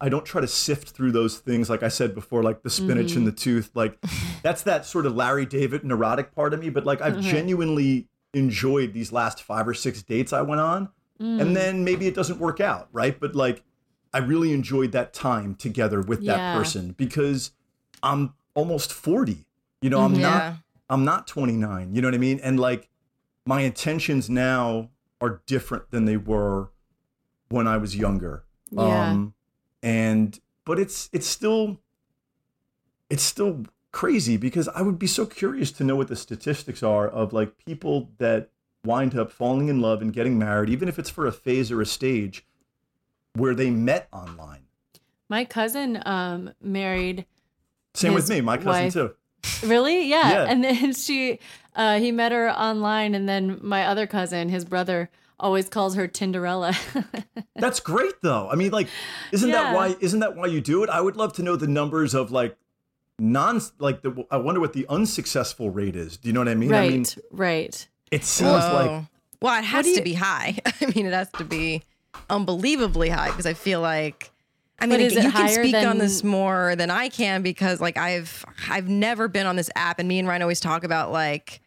[0.00, 3.16] I don't try to sift through those things, like I said before, like the spinach
[3.16, 3.70] and the tooth.
[3.74, 3.98] Like
[4.42, 6.70] that's that sort of Larry David neurotic part of me.
[6.70, 7.22] But like I've Mhm.
[7.22, 10.88] genuinely enjoyed these last five or six dates I went on
[11.20, 11.38] Mm.
[11.40, 13.18] and then maybe it doesn't work out, right?
[13.20, 13.62] But like,
[14.14, 17.52] I really enjoyed that time together with that person because
[18.02, 19.44] I'm almost 40.
[19.82, 20.20] You know, I'm Mhm.
[20.22, 20.54] not
[20.88, 21.94] I'm not 29.
[21.94, 22.40] You know what I mean?
[22.42, 22.88] And like,
[23.46, 26.70] my intentions now are different than they were
[27.48, 28.44] when I was younger.
[28.70, 29.02] Yeah.
[29.10, 29.34] Um,
[29.82, 31.80] and but it's it's still
[33.08, 37.08] it's still crazy because I would be so curious to know what the statistics are
[37.08, 38.50] of like people that
[38.84, 41.80] wind up falling in love and getting married, even if it's for a phase or
[41.80, 42.46] a stage
[43.34, 44.62] where they met online.
[45.28, 47.26] My cousin um married
[47.94, 49.14] Same with me, my cousin wife- too.
[49.66, 50.06] Really?
[50.08, 50.30] Yeah.
[50.30, 50.44] Yeah.
[50.44, 51.38] And then she,
[51.74, 55.10] uh, he met her online, and then my other cousin, his brother,
[55.40, 56.74] always calls her Tinderella.
[57.56, 58.48] That's great though.
[58.48, 58.88] I mean, like,
[59.32, 59.96] isn't that why?
[60.00, 60.90] Isn't that why you do it?
[60.90, 62.56] I would love to know the numbers of like
[63.18, 64.26] non like the.
[64.30, 66.16] I wonder what the unsuccessful rate is.
[66.16, 66.70] Do you know what I mean?
[66.70, 66.86] right.
[66.86, 67.88] I mean, right.
[68.10, 68.74] it seems Whoa.
[68.74, 69.04] like
[69.40, 70.58] well, it has do to you- be high.
[70.80, 71.82] I mean, it has to be
[72.28, 74.30] unbelievably high because I feel like.
[74.82, 77.82] I mean, is it you can higher speak on this more than I can because,
[77.82, 81.12] like, I've I've never been on this app, and me and Ryan always talk about
[81.12, 81.60] like,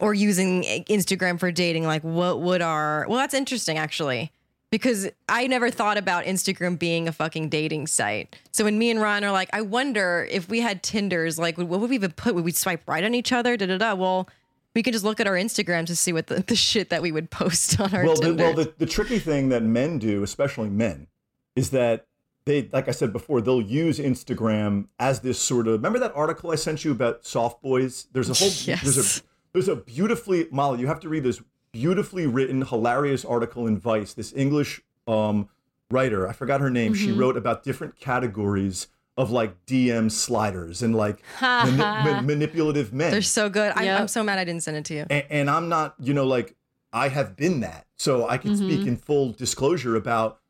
[0.00, 1.84] or using eh, Instagram for dating.
[1.84, 3.06] Like, what would our?
[3.08, 4.32] Well, that's interesting actually
[4.74, 8.34] because I never thought about Instagram being a fucking dating site.
[8.50, 11.68] So when me and Ryan are like, I wonder if we had Tinders, like, what
[11.68, 12.34] would we even put?
[12.34, 13.56] Would we swipe right on each other?
[13.56, 13.94] Da da da.
[13.94, 14.28] Well,
[14.74, 17.12] we could just look at our Instagram to see what the, the shit that we
[17.12, 20.70] would post on our well, the, well, the, the tricky thing that men do, especially
[20.70, 21.06] men,
[21.54, 22.06] is that
[22.44, 26.50] they like I said before, they'll use Instagram as this sort of remember that article
[26.50, 28.08] I sent you about soft boys?
[28.12, 28.82] There's a whole Yes.
[28.82, 29.22] there's a
[29.54, 31.40] there's a beautifully Molly, you have to read this
[31.72, 34.12] beautifully written, hilarious article in Vice.
[34.12, 35.48] This English um
[35.90, 40.94] writer, I forgot her name, she wrote about different categories of like DM sliders and
[40.94, 43.72] like mani- ma- manipulative men They're so good.
[43.76, 44.00] I'm, Yep.
[44.00, 45.06] I'm so mad I didn't send it to you.
[45.08, 46.56] and, and I'm not, you know, like
[46.92, 50.40] I have been that, so I can speak in full disclosure about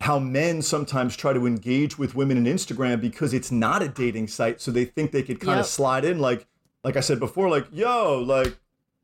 [0.00, 4.28] how men sometimes try to engage with women in Instagram because it's not a dating
[4.28, 6.46] site, so they think they could kind of slide in, like,
[6.84, 8.56] like I said before, like, yo, like,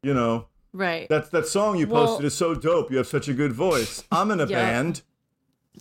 [0.03, 1.09] you know, Right.
[1.09, 2.91] that's that song you Well- posted is so dope.
[2.91, 4.05] You have such a good voice.
[4.13, 4.57] I'm in a Yeah.
[4.59, 5.03] band.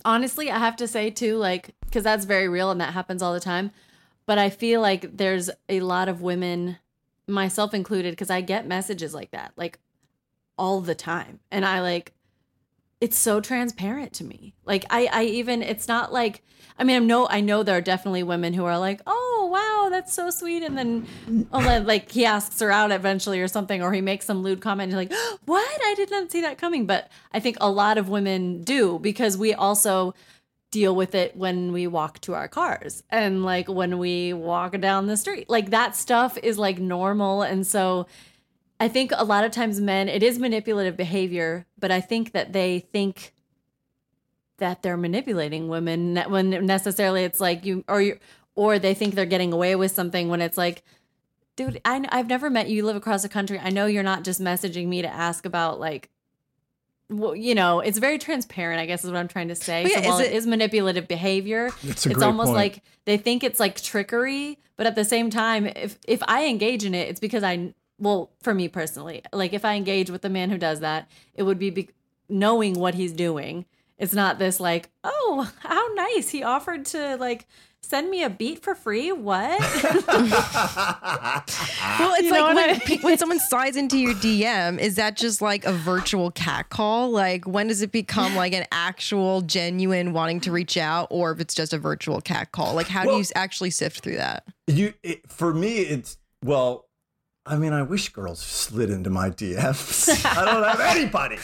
[0.04, 3.32] honestly, I have to say too, like, because that's very real and that happens all
[3.34, 3.70] the time.
[4.24, 6.78] But I feel like there's a lot of women,
[7.26, 9.78] myself included, because I get messages like that, like
[10.56, 11.40] all the time.
[11.50, 12.14] And I like,
[13.00, 14.54] it's so transparent to me.
[14.64, 16.42] Like, I, I even, it's not like,
[16.78, 19.88] I mean, I know, I know there are definitely women who are like, oh, wow,
[19.90, 20.62] that's so sweet.
[20.62, 24.42] And then, oh, like, he asks her out eventually or something, or he makes some
[24.42, 24.92] lewd comment.
[24.92, 25.80] And like, oh, what?
[25.84, 26.86] I did not see that coming.
[26.86, 30.14] But I think a lot of women do because we also
[30.70, 35.06] deal with it when we walk to our cars and like when we walk down
[35.06, 35.50] the street.
[35.50, 37.42] Like, that stuff is like normal.
[37.42, 38.06] And so,
[38.80, 42.52] I think a lot of times men, it is manipulative behavior, but I think that
[42.54, 43.34] they think
[44.58, 48.18] that they're manipulating women ne- when necessarily it's like you or you
[48.54, 50.82] or they think they're getting away with something when it's like
[51.56, 54.22] dude I, i've never met you you live across the country i know you're not
[54.22, 56.10] just messaging me to ask about like
[57.08, 59.92] well, you know it's very transparent i guess is what i'm trying to say But
[59.92, 62.56] so yeah, while is it it- is manipulative behavior It's a it's great almost point.
[62.56, 66.84] like they think it's like trickery but at the same time if if i engage
[66.84, 70.28] in it it's because i well for me personally like if i engage with the
[70.28, 71.88] man who does that it would be, be
[72.28, 73.64] knowing what he's doing
[73.98, 77.46] it's not this like oh how nice he offered to like
[77.82, 79.60] send me a beat for free what
[81.98, 85.16] Well, it's You like when, I pe- when someone slides into your DM, is that
[85.16, 87.10] just like a virtual cat call?
[87.10, 91.40] Like, when does it become like an actual, genuine wanting to reach out, or if
[91.40, 92.74] it's just a virtual cat call?
[92.74, 94.44] Like, how do you actually sift through that?
[94.66, 96.86] You, it, for me, it's well.
[97.46, 100.24] I mean, I wish girls slid into my DMs.
[100.36, 101.36] I don't have anybody.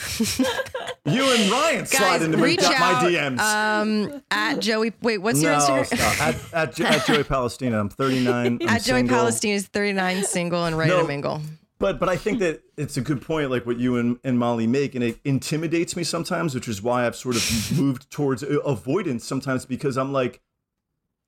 [1.05, 3.03] you and Ryan slide into my, reach my out.
[3.03, 3.39] DMs.
[3.39, 5.85] Um, at Joey, wait, what's your no, Instagram?
[5.87, 6.21] stop.
[6.21, 8.59] At, at, at Joey Palestina, I'm 39.
[8.61, 9.17] I'm At Joey single.
[9.17, 11.01] Palestine is 39, single, and ready No.
[11.01, 11.41] to mingle.
[11.79, 14.65] But but I think that it's a good point, like what you and, and Molly
[14.65, 19.25] make, and it intimidates me sometimes, which is why I've sort of moved towards avoidance
[19.25, 20.41] sometimes because I'm like,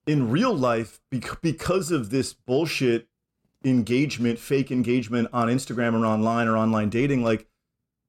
[0.08, 3.09] in real life, bec- because of this bullshit
[3.64, 7.48] engagement, fake engagement on Instagram or online or online dating, like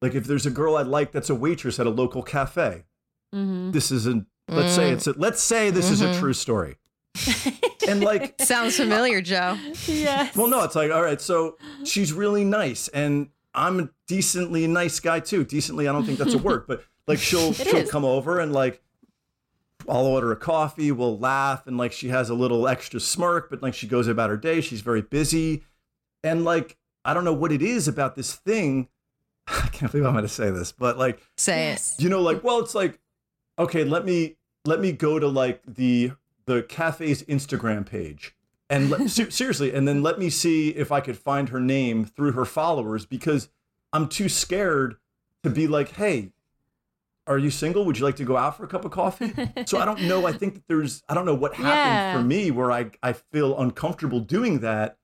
[0.02, 2.84] like if there's a girl I like that's a waitress at a local cafe,
[3.34, 3.70] mm-hmm.
[3.72, 6.18] this is a let's say it's a, let's say this is a Mhm.
[6.18, 6.76] true story,
[7.88, 9.56] and like Sounds familiar, Joe.
[9.86, 14.66] yes well, no, it's like, all right, so she's really nice, and I'm a decently
[14.66, 15.44] nice guy too.
[15.44, 17.90] Decently, I don't think that's a word, but like she'll she'll is.
[17.90, 18.80] come over and like
[19.90, 23.62] I'll order a coffee, we'll laugh, and like she has a little extra smirk, but
[23.62, 25.64] like she goes about her day, she's very busy,
[26.22, 28.88] and like I don't know what it is about this thing.
[29.46, 31.96] I can't believe I'm going to say this, but like Say yes.
[31.98, 33.00] you know like well it's like
[33.58, 36.12] okay let me let me go to like the
[36.46, 38.34] the cafe's instagram page
[38.68, 42.32] and let, seriously and then let me see if i could find her name through
[42.32, 43.48] her followers because
[43.92, 44.96] i'm too scared
[45.42, 46.30] to be like hey
[47.30, 49.32] are you single would you like to go out for a cup of coffee
[49.66, 52.12] so i don't know i think that there's i don't know what happened Yeah.
[52.16, 54.96] for me where i i feel uncomfortable doing that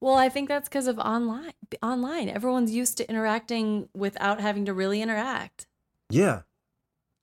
[0.00, 1.52] Well, I think that's because of online.
[1.82, 5.66] Online, everyone's used to interacting without having to really interact.
[6.10, 6.42] yeah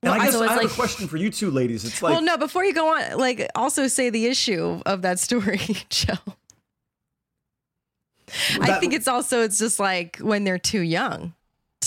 [0.02, 2.00] and Well, i guess so i have like- a question for you two ladies it's
[2.02, 5.58] like well, no, before you go on, like, also say the issue of that story,
[5.90, 6.14] Joe.
[8.60, 11.32] I think it's also, it's just like when they're too young.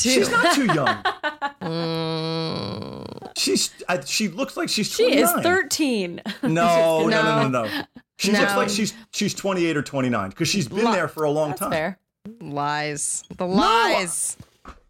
[0.02, 0.10] Too.
[0.10, 1.04] she's not too young
[1.62, 3.32] Mm.
[3.38, 5.38] She's I, she looks like she's She 29.
[5.38, 6.22] is 13.
[6.43, 7.64] No, no, no, no, No.
[7.66, 7.84] no.
[8.18, 8.39] She No.
[8.41, 11.50] looks like she's she's 28 or 29 because she's been Lo- there for a long
[11.50, 11.72] That's time.
[11.72, 12.00] fair.
[12.41, 13.24] Lies.
[13.38, 14.36] The lies.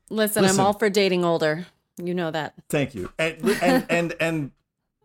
[0.09, 0.45] Listen, Listen.
[0.45, 1.67] I'm all for dating older.
[2.01, 2.53] You know that.
[2.69, 3.11] Thank you.
[3.19, 4.51] And and and and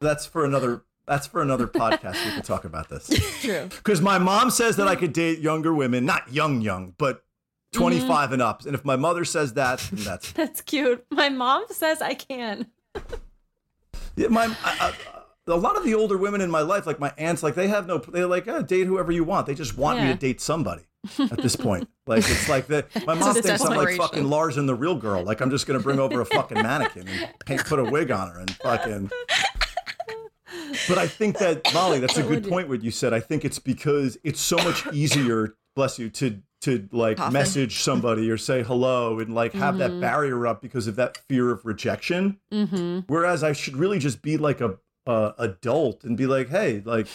[0.00, 3.08] that's for another that's for another podcast we could talk about this.
[3.42, 3.68] True.
[3.82, 7.23] Cuz my mom says that I could date younger women, not young young, but
[7.74, 8.32] 25 mm-hmm.
[8.32, 8.64] and up.
[8.64, 11.04] And if my mother says that, that's That's cute.
[11.10, 12.66] My mom says I can.
[14.16, 14.92] Yeah, my I, I,
[15.46, 17.86] a lot of the older women in my life, like my aunts, like they have
[17.86, 19.46] no, they're like, oh, date whoever you want.
[19.46, 20.84] They just want me to date somebody
[21.18, 21.88] at this point.
[22.06, 22.88] Like it's like that.
[23.06, 25.22] My mom thinks I'm like fucking Lars and the real girl.
[25.22, 28.30] Like I'm just gonna bring over a fucking mannequin and paint, put a wig on
[28.30, 29.10] her and fucking.
[30.88, 32.68] but I think that Molly, that's a good point.
[32.68, 36.88] What you said, I think it's because it's so much easier, bless you, to to
[36.92, 37.32] like Coffin.
[37.32, 41.50] message somebody or say hello and like have that barrier up because of that fear
[41.50, 42.38] of rejection.
[42.52, 43.00] Mm-hmm.
[43.06, 47.06] Whereas I should really just be like a, a adult and be like, hey, like,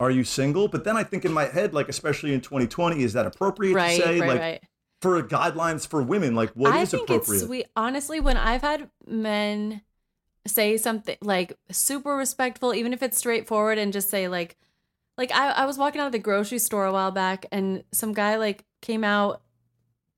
[0.00, 0.68] are you single?
[0.68, 3.96] But then I think in my head, like, especially in 2020, is that appropriate Right,
[3.98, 4.20] to say?
[4.20, 4.62] right, like, right.
[5.00, 7.38] for guidelines for women, like, what is I think appropriate?
[7.38, 7.66] it's sweet.
[7.76, 9.80] Honestly, when I've had men
[10.46, 14.56] say something like super respectful, even if it's straightforward, and just say like,
[15.18, 18.12] like I, I was walking out of the grocery store a while back, and some
[18.12, 19.42] guy like came out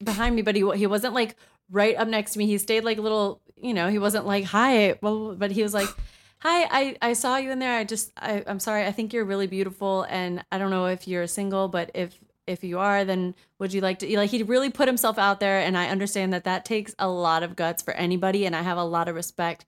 [0.03, 1.36] behind me, but he he wasn't like
[1.70, 2.46] right up next to me.
[2.46, 5.74] He stayed like a little, you know, he wasn't like hi, well, but he was
[5.74, 5.88] like.
[6.40, 7.76] Hi, I, I saw you in there.
[7.76, 8.86] I just I, I'm sorry.
[8.86, 12.16] I think you're really beautiful, and I don't know if you're single, but if
[12.49, 15.61] if you are, then would you like to like he really put himself out there
[15.61, 18.78] and I understand that that takes a lot of guts for anybody and I have
[18.78, 19.66] a lot of respect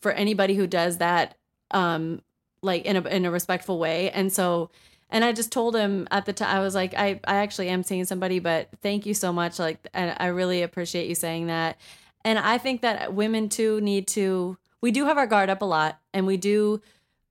[0.00, 1.36] for anybody who does that
[1.70, 2.22] um
[2.62, 4.10] like in a in a respectful way.
[4.10, 4.70] And so
[5.10, 7.82] and I just told him at the time I was like I I actually am
[7.82, 11.78] seeing somebody but thank you so much like and I really appreciate you saying that.
[12.24, 15.64] And I think that women too need to we do have our guard up a
[15.64, 16.80] lot and we do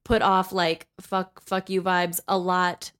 [0.03, 2.91] put off like fuck fuck you vibes a lot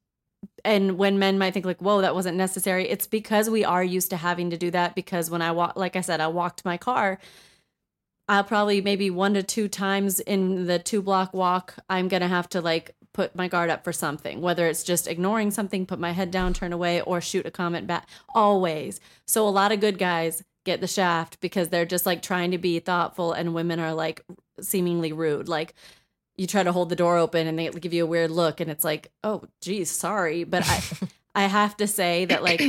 [0.65, 4.09] and when men might think like whoa that wasn't necessary it's because we are used
[4.09, 6.77] to having to do that because when i walk like i said i walked my
[6.77, 7.17] car
[8.27, 12.49] i'll probably maybe one to two times in the two block walk i'm gonna have
[12.49, 16.11] to like put my guard up for something whether it's just ignoring something put my
[16.11, 18.07] head down turn away or shoot a comment back.
[18.33, 18.99] Always.
[19.25, 22.57] So a lot of good guys get the shaft because they're just like trying to
[22.57, 24.23] be thoughtful and women are like
[24.59, 25.47] seemingly rude.
[25.47, 25.73] Like
[26.35, 28.69] you try to hold the door open and they give you a weird look and
[28.69, 30.43] it's like oh geez sorry.
[30.43, 30.83] But i
[31.43, 32.61] i have to say that like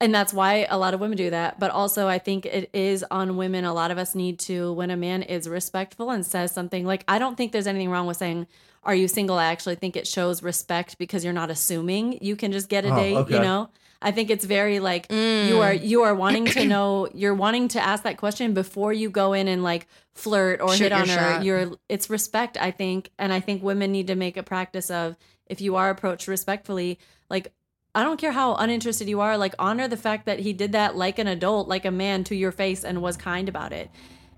[0.00, 3.04] and that's why a lot of women do that but also i think it is
[3.10, 6.52] on women a lot of us need to when a man is respectful and says
[6.52, 8.46] something like i don't think there's anything wrong with saying
[8.84, 12.52] are you single i actually think it shows respect because you're not assuming you can
[12.52, 13.34] just get a Oh, date okay.
[13.34, 13.70] you know
[14.00, 15.48] i think it's very like Mm.
[15.48, 19.10] you are you are wanting to know you're wanting to ask that question before you
[19.10, 21.44] go in and like flirt or Shoot hit your on her shot.
[21.44, 25.16] you're it's respect i think and i think women need to make a practice of
[25.46, 27.52] if you are approached respectfully like
[27.94, 30.96] i don't care how uninterested you are like honor the fact that he did that
[30.96, 33.90] like an adult like a man to your face and was kind about it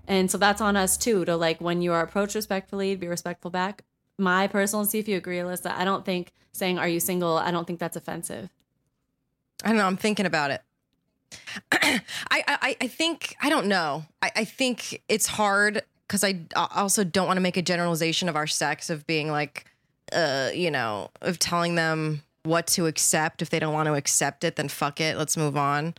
[0.07, 3.51] and so that's on us too to like when you are approached respectfully be respectful
[3.51, 3.83] back
[4.17, 7.51] my personal see if you agree alyssa i don't think saying are you single i
[7.51, 8.49] don't think that's offensive
[9.63, 9.85] I don't know.
[9.85, 10.61] I'm thinking about it.
[11.71, 14.05] I, I I think I don't know.
[14.21, 18.27] I, I think it's hard because I I also don't want to make a generalization
[18.27, 19.65] of our sex of being like,
[20.11, 23.41] uh, you know, of telling them what to accept.
[23.41, 25.17] If they don't want to accept it, then fuck it.
[25.17, 25.93] Let's move on.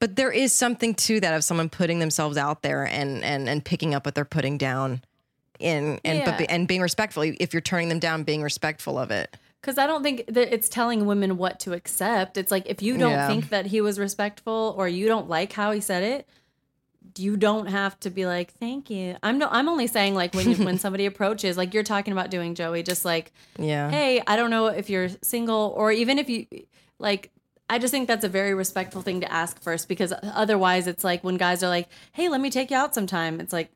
[0.00, 3.64] But there is something to that of someone putting themselves out there and and and
[3.64, 5.02] picking up what they're putting down,
[5.58, 7.24] in and but be, and being respectful.
[7.24, 9.36] If you're turning them down, being respectful of it.
[9.60, 12.36] Because I don't think that it's telling women what to accept.
[12.36, 13.26] It's like if you don't Yeah.
[13.26, 16.28] think that he was respectful or you don't like how he said it,
[17.18, 19.48] you don't have to be like, "Thank you." I'm no.
[19.50, 22.82] I'm only saying like when you, when somebody approaches, like you're talking about doing, Joey.
[22.82, 23.90] Just like, Yeah.
[23.90, 26.46] hey, I don't know if you're single or even if you
[26.98, 27.30] like.
[27.70, 31.22] I just think that's a very respectful thing to ask first because otherwise it's like
[31.22, 33.70] when guys are like, "Hey, let me take you out sometime." It's like,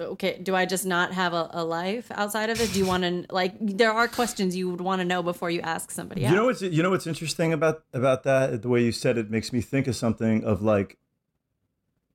[0.00, 2.72] okay, do I just not have a, a life outside of it?
[2.72, 3.54] Do you want to like?
[3.60, 6.30] There are questions you would want to know before you ask somebody out.
[6.30, 9.30] You know what's you know what's interesting about about that the way you said it
[9.30, 10.96] makes me think of something of like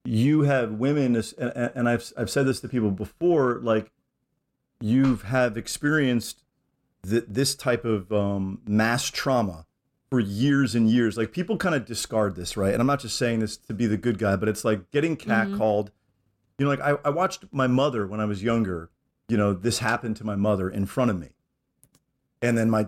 [0.03, 3.91] you have women and, I've I've said this to people before like
[4.79, 6.43] you have experienced
[7.07, 9.65] th- this type of um, mass trauma
[10.09, 11.17] for years and years.
[11.17, 12.73] Like people kind of discard this right?
[12.73, 15.15] And I'm not just saying this to be the good guy but it's like getting
[15.17, 15.89] catcalled.
[16.57, 18.89] You know like I, I watched my mother when I was younger
[19.27, 21.29] you know this happened to my mother in front of me.
[22.41, 22.87] And then my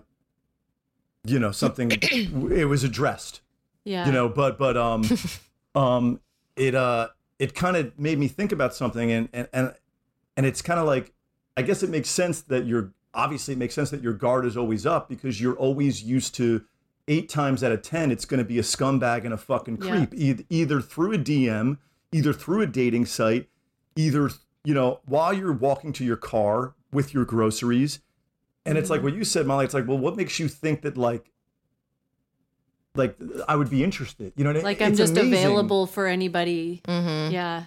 [1.25, 3.41] you know something it was addressed
[3.85, 4.05] yeah.
[4.05, 5.05] you know but but um
[5.75, 6.19] um
[6.55, 7.07] it uh
[7.39, 9.73] it kind of made me think about something and and and,
[10.37, 11.11] and it's kind of like
[11.57, 14.55] i guess it makes sense that you're obviously it makes sense that your guard is
[14.57, 16.63] always up because you're always used to
[17.07, 19.89] eight times out of ten it's going to be a scumbag and a fucking Yeah.
[20.05, 21.77] creep e- either through a dm
[22.11, 23.49] either through a dating site
[23.95, 24.29] either
[24.63, 27.99] you know while you're walking to your car with your groceries
[28.65, 29.05] and it's like Mm-hmm.
[29.05, 31.31] what you said molly it's like well what makes you think that like
[32.95, 33.15] like
[33.47, 34.33] I would be interested.
[34.35, 34.65] You know what I mean?
[34.65, 35.33] like I'm It's just amazing.
[35.33, 36.81] available for anybody.
[36.87, 37.33] Mm-hmm.
[37.33, 37.65] Yeah.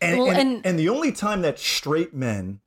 [0.00, 2.60] And, Well, and, and- and the only time that straight men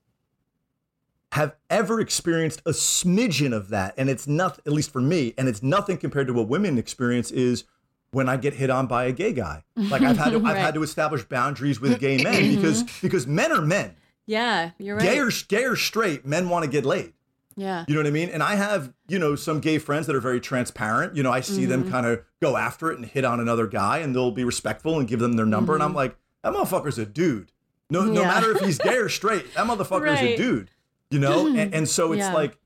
[1.34, 5.48] have ever experienced a smidgen of that, and it's not at least for me, and
[5.48, 7.66] it's nothing compared to what women experience is
[8.12, 9.64] when I get hit on by a gay guy.
[9.76, 13.52] Like I've had to I've had to establish boundaries with gay men because because men
[13.52, 13.96] are men.
[14.26, 15.04] Yeah, you're right.
[15.04, 17.14] Gay or gay or straight, men want to get laid.
[17.58, 17.86] Yeah.
[17.88, 18.30] You know what I mean?
[18.30, 21.16] And I have, you know, some gay friends that are very transparent.
[21.18, 21.92] You know, I see them mm-hmm.
[21.92, 25.08] kind of go after it and hit on another guy and they'll be respectful and
[25.08, 25.74] give them their number.
[25.74, 25.98] And I'm mm-hmm.
[25.98, 27.52] like, that motherfucker's a dude.
[27.90, 30.70] No, no matter if he's gay or straight, that motherfucker's is a dude.
[31.10, 31.48] You know?
[31.48, 31.74] and, mm-hmm.
[31.74, 32.34] and so it's Yeah.
[32.34, 32.58] like,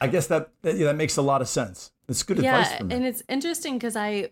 [0.00, 1.92] I guess that, that, yeah, that makes a lot of sense.
[2.08, 4.30] It's good advice yeah and it's interesting because i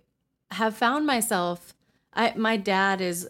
[0.50, 1.74] have found myself
[2.12, 3.28] i my dad is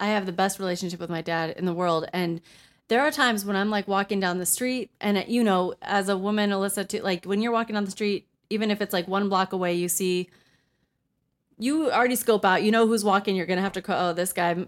[0.00, 2.40] i have the best relationship with my dad in the world and
[2.88, 6.16] there are times when i'm like walking down the street and you know as a
[6.16, 9.28] woman alyssa too like when you're walking down the street even if it's like one
[9.28, 10.28] block away you see
[11.58, 14.32] you already scope out you know who's walking you're gonna have to call oh this
[14.32, 14.66] guy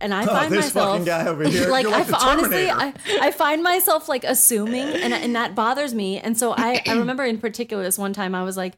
[0.00, 1.68] and i oh, find this myself fucking guy over here.
[1.70, 5.94] like, You're I like honestly, I, I find myself like assuming, and and that bothers
[5.94, 6.18] me.
[6.18, 8.74] And so I I remember in particular this one time I was like,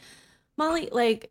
[0.57, 1.30] Molly, like,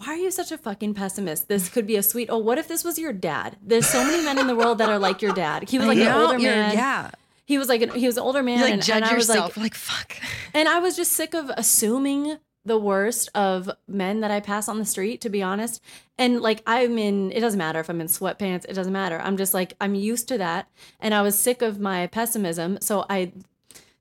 [0.00, 1.48] why are you such a fucking pessimist?
[1.48, 2.30] This could be a sweet.
[2.30, 3.58] Oh, what if this was your dad?
[3.62, 5.68] There's so many men in the world that are like your dad.
[5.68, 6.72] He was like an older man.
[6.72, 7.10] Yeah.
[7.44, 8.58] He was like an, he was an older man.
[8.58, 9.56] You like and, judge and I was yourself.
[9.58, 10.16] like, like, fuck.
[10.54, 14.78] and I was just sick of assuming the worst of men that I pass on
[14.78, 15.82] the street, to be honest.
[16.16, 19.20] And like, I'm in, it doesn't matter if I'm in sweatpants, it doesn't matter.
[19.20, 20.68] I'm just like, I'm used to that.
[20.98, 22.78] And I was sick of my pessimism.
[22.80, 23.32] So I,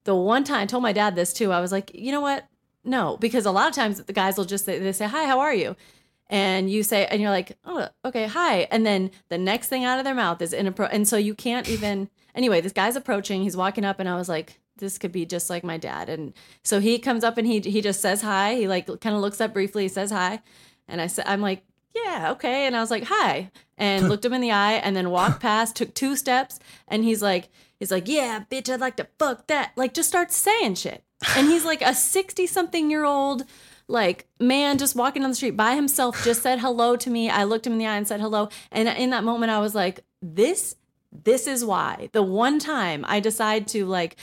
[0.03, 2.48] the one time I told my dad this too, I was like, you know what?
[2.89, 5.41] No, because a lot of times the guys will just say, they say, hi, how
[5.41, 5.75] are you?
[6.27, 8.61] And you say, and you're like, oh, okay, hi.
[8.71, 10.89] And then the next thing out of their mouth is inappro.
[10.91, 14.27] And so you can't even, anyway, this guy's approaching, he's walking up, and I was
[14.27, 16.09] like, this could be just like my dad.
[16.09, 16.33] And
[16.63, 18.55] so he comes up and he he just says hi.
[18.55, 20.41] He like kind of looks up briefly, he says hi.
[20.87, 21.63] And I said, I'm like,
[21.93, 22.65] yeah, okay.
[22.65, 23.51] And I was like, hi.
[23.77, 27.21] And looked him in the eye and then walked past, took two steps, and he's
[27.21, 27.49] like,
[27.79, 29.71] he's like, yeah, bitch, I'd like to fuck that.
[29.75, 31.03] Like just starts saying shit.
[31.35, 33.45] And he's like a 60 something year old
[33.89, 37.43] like man just walking down the street by himself just said hello to me i
[37.43, 40.01] looked him in the eye and said hello and in that moment i was like
[40.21, 40.75] this
[41.11, 44.15] this is why the one time i decide to like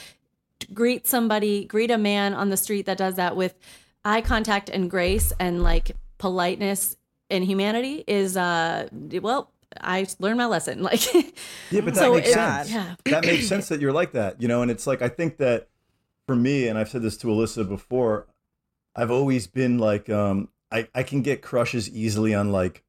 [0.73, 3.57] greet somebody greet a man on the street that does that with
[4.05, 6.97] eye contact and grace and like politeness
[7.29, 8.89] and humanity is uh
[9.21, 9.51] well
[9.81, 11.05] i learned my lesson like
[11.71, 12.71] Yeah, but that So makes it- sense.
[12.71, 12.95] yeah.
[13.05, 14.63] That makes sense that you're like that, you know.
[14.63, 15.69] And it's like I think that
[16.27, 18.27] for me, and I've said this to Alyssa before,
[18.95, 22.83] I've always been like, um, I I can get crushes easily on like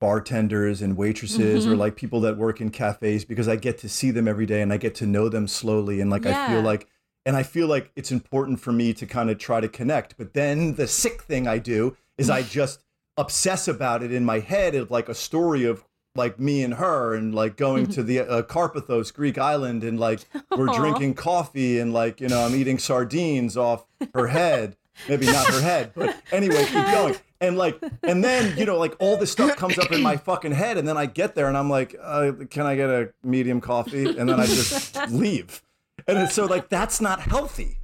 [0.00, 1.78] bartenders and waitresses or Mhm.
[1.78, 4.72] like people that work in cafes because I get to see them every day and
[4.72, 6.86] I get to know them slowly and like I feel like
[7.26, 10.16] and I feel like it's important for me to kind of try to connect.
[10.16, 12.84] But then the sick thing I do is I just
[13.18, 17.14] obsess about it in my head of like a story of like me and her
[17.14, 20.20] and like going to the uh, Carpathos Greek island and like
[20.56, 20.76] we're Aw.
[20.76, 24.76] drinking coffee and like you know I'm eating sardines off her head.
[25.08, 27.16] Maybe not her head but anyway keep going.
[27.40, 30.52] And like and then you know like all this stuff comes up in my fucking
[30.52, 33.60] head and then I get there and I'm like uh, can I get a medium
[33.60, 34.06] coffee?
[34.06, 35.62] And then I just leave
[36.08, 37.78] and so like that's not healthy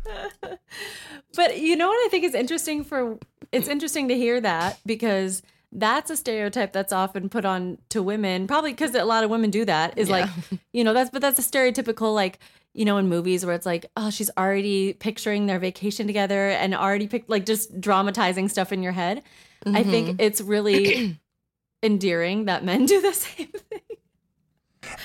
[1.36, 3.18] But you know what I think is interesting for
[3.52, 8.46] it's interesting to hear that because that's a stereotype that's often put on to women,
[8.46, 9.98] probably because a lot of women do that.
[9.98, 10.30] Is like,
[10.72, 12.38] you know, that's but that's a stereotypical like,
[12.72, 16.74] you know, in movies where it's like, oh, she's already picturing their vacation together and
[16.74, 19.22] already pick like just dramatizing stuff in your head.
[19.66, 19.90] I mm-hmm.
[19.90, 21.18] think it's really
[21.82, 23.80] endearing that men do the same thing.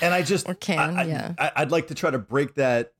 [0.00, 1.32] and I just Or can, I, I- yeah.
[1.38, 2.92] I, I'd like to try to break that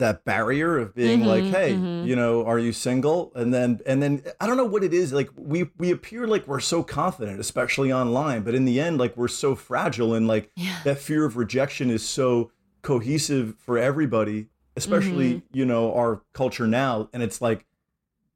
[0.00, 2.04] that barrier of being like, Mhm, hey, mhm.
[2.06, 3.32] you know, are you single?
[3.36, 5.12] And then and then I don't know what it is.
[5.12, 9.16] Like we we appear like we're so confident, especially online, but in the end, like
[9.16, 10.76] we're so fragile and like Yeah.
[10.84, 12.50] that fear of rejection is so
[12.82, 15.56] cohesive for everybody, especially Mm-hmm.
[15.58, 17.08] you know our culture now.
[17.12, 17.64] And it's like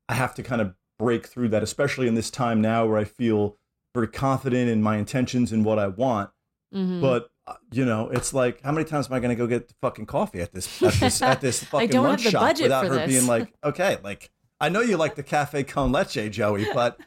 [0.09, 3.05] I have to kind of break through that, especially in this time now where I
[3.05, 3.57] feel
[3.95, 6.31] very confident in my intentions and what I want.
[6.75, 7.01] Mhm.
[7.01, 7.31] But
[7.71, 10.07] you know, it's like, how many times am I going to go get the fucking
[10.07, 12.87] coffee at this at this at this fucking don't lunch have the shop budget without
[12.87, 13.07] her this.
[13.09, 14.31] being like, okay, like
[14.61, 16.99] I know you like the cafe con leche, Joey, but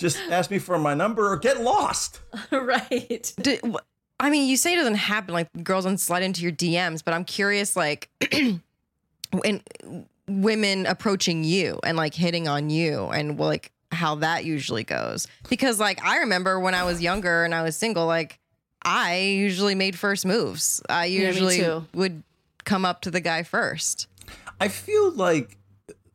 [0.00, 2.20] just ask me for my number or get lost.
[2.50, 3.32] right.
[3.40, 3.76] Do- wh-
[4.18, 7.14] I mean, you say it doesn't happen, like girls don't slide into your DMs, but
[7.14, 8.08] I'm curious, like,
[9.32, 9.62] when
[10.26, 15.28] women approaching you and like hitting on you and like how that usually goes.
[15.48, 18.40] Because, like, I remember when I was younger and I was single, like,
[18.86, 20.80] I usually made first moves.
[20.88, 21.84] I usually too.
[21.92, 22.22] would
[22.64, 24.06] come up to the guy first.
[24.60, 25.58] I feel like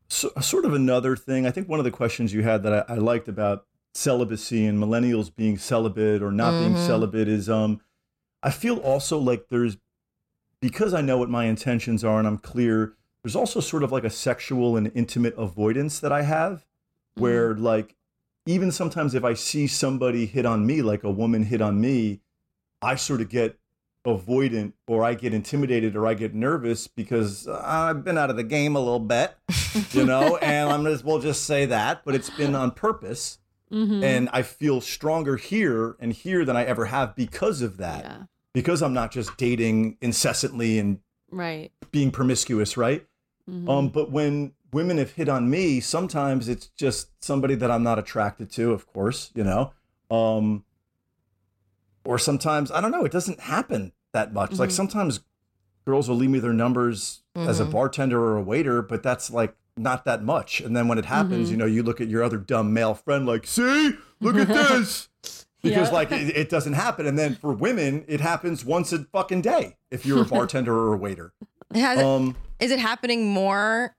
[0.07, 1.45] so, sort of another thing.
[1.45, 4.79] I think one of the questions you had that I, I liked about celibacy and
[4.81, 6.87] millennials being celibate or not being Mhm.
[6.87, 7.81] celibate is um
[8.41, 9.77] I feel also like there's
[10.61, 12.93] because I know what my intentions are and I'm clear,
[13.23, 16.65] there's also sort of like a sexual and intimate avoidance that I have
[17.15, 17.95] where like
[18.45, 22.21] even sometimes if I see somebody hit on me like a woman hit on me,
[22.81, 23.57] I sort of get
[24.05, 28.43] avoidant or I get intimidated or I get nervous because I've been out of the
[28.43, 29.35] game a little bit,
[29.91, 33.37] you know, and I'm just, we'll just say that, but it's been on purpose.
[33.71, 34.03] Mhm.
[34.03, 38.03] And I feel stronger here and here than I ever have because of that.
[38.03, 38.17] yeah.
[38.53, 40.99] Because I'm not just dating incessantly and
[41.31, 41.71] Right.
[41.91, 43.07] being promiscuous, right?
[43.49, 43.69] Mhm.
[43.69, 47.97] Um, but when women have hit on me, sometimes it's just somebody that I'm not
[47.97, 49.71] attracted to, of course, you know.
[50.09, 50.65] Um,
[52.03, 54.53] or sometimes I don't know, it doesn't happen that much.
[54.59, 54.73] Like Mhm.
[54.73, 55.19] sometimes
[55.85, 57.71] girls will leave me their numbers as a Mhm.
[57.71, 60.59] bartender or a waiter, but that's like not that much.
[60.61, 61.51] And then when it happens, Mhm.
[61.51, 65.07] you know, you look at your other dumb male friend like, see, look at this.
[65.63, 65.93] Because Yeah.
[65.93, 67.05] like it, it doesn't happen.
[67.05, 70.93] And then for women, it happens once a fucking day if you're a bartender or
[70.93, 71.33] a waiter.
[71.73, 73.95] Has Um is it happening more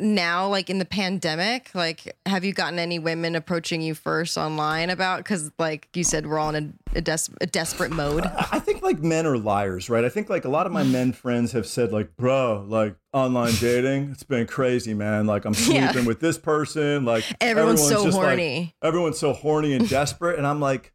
[0.00, 1.70] now, like in the pandemic?
[1.74, 5.18] Like, have you gotten any women approaching you first online about?
[5.18, 8.24] Because, like you said, we're all in a, a, des- a desperate mode.
[8.24, 10.04] I I think like men are liars, right?
[10.04, 13.54] I think like a lot of my men friends have said like, bro, like online
[13.54, 15.26] dating, it's been crazy, man.
[15.26, 15.90] Like I'm Yeah.
[15.90, 17.04] sleeping with this person.
[17.04, 18.74] Like Everyone's, so just, like- horny.
[18.82, 20.36] everyone's so horny and desperate.
[20.38, 20.92] And I'm like,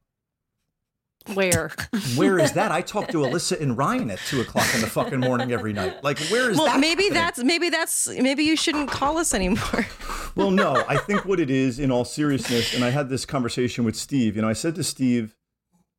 [1.34, 1.72] Where?
[2.16, 2.72] where is that?
[2.72, 6.04] I talk to Alyssa and Ryan at two o'clock in the fucking morning every night.
[6.04, 6.64] Like, where is that?
[6.64, 6.80] well, that?
[6.80, 7.14] maybe happening?
[7.14, 9.88] that's maybe that's maybe you shouldn't call us anymore.
[10.36, 13.86] Well, no, I think what it is, in all seriousness, and I had this conversation
[13.86, 14.36] with Steve.
[14.36, 15.34] You know, I said to Steve,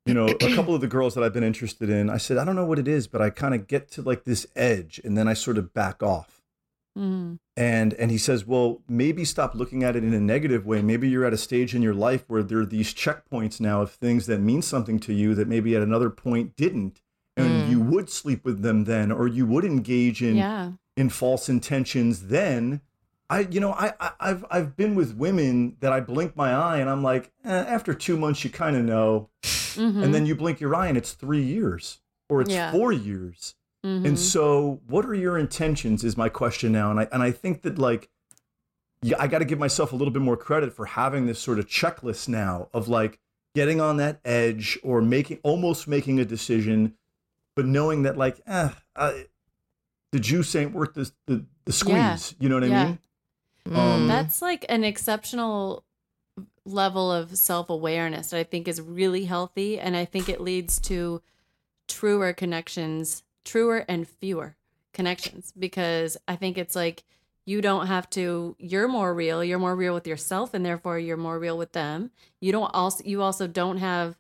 [0.05, 2.45] you know, a couple of the girls that I've been interested in, I said, I
[2.45, 5.17] don't know what it is, but I kind of get to like this edge, and
[5.17, 6.43] then I sort of back off.
[6.97, 7.39] Mhm.
[7.57, 10.83] And and he says, well, maybe stop looking at it in a negative way.
[10.83, 13.91] Maybe you're at a stage in your life where there are these checkpoints now of
[13.91, 17.03] things that mean something to you that maybe at another point didn't,
[17.37, 17.71] and Mm.
[17.71, 20.73] you would sleep with them then, or you would engage in Yeah.
[20.97, 22.81] in false intentions then
[23.29, 26.79] i you know I, I i've i've been with women that i blink my eye
[26.79, 30.03] and i'm like eh, after two months you kind of know Mhm.
[30.05, 31.99] and then you blink your eye and it's three years
[32.31, 32.71] or it's Yeah.
[32.73, 33.57] four years
[33.87, 34.05] Mhm.
[34.07, 37.63] and so what are your intentions is my question now and i and i think
[37.63, 38.09] that like
[39.03, 41.59] yeah i got to give myself a little bit more credit for having this sort
[41.59, 43.19] of checklist now of like
[43.55, 46.95] getting on that edge or making almost making a decision
[47.55, 49.27] but knowing that like eh, I,
[50.13, 52.19] the juice ain't worth the the, the squeeze Yeah.
[52.41, 52.85] you know what i Yeah.
[52.87, 52.99] mean
[53.69, 53.77] Mm.
[53.77, 55.83] Um, That's like an exceptional
[56.65, 59.77] level of self awareness that I think is really healthy.
[59.81, 61.21] And I think it leads to
[61.89, 64.57] truer connections, truer and fewer
[64.93, 67.05] connections, because I think it's like
[67.47, 71.17] you don't have to, you're more real, you're more real with yourself, and therefore you're
[71.17, 72.11] more real with them.
[72.41, 74.19] You don't also, you also don't have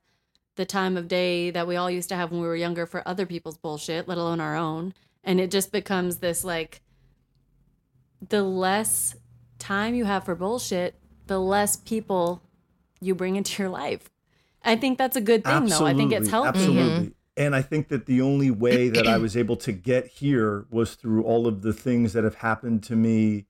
[0.55, 3.07] the time of day that we all used to have when we were younger for
[3.07, 4.95] other people's bullshit, let alone our own.
[5.25, 6.81] And it just becomes this like,
[8.27, 9.17] the less
[9.59, 10.95] time you have for bullshit,
[11.27, 12.43] the less people
[13.01, 14.09] you bring into your life.
[14.65, 15.85] I think that's a good thing, though.
[15.85, 16.49] I think it's healthy.
[16.49, 16.83] Absolutely.
[16.83, 17.09] Mm-hmm.
[17.37, 20.95] And I think that the only way that I was able to get here was
[20.95, 23.45] through all of the things that have happened to me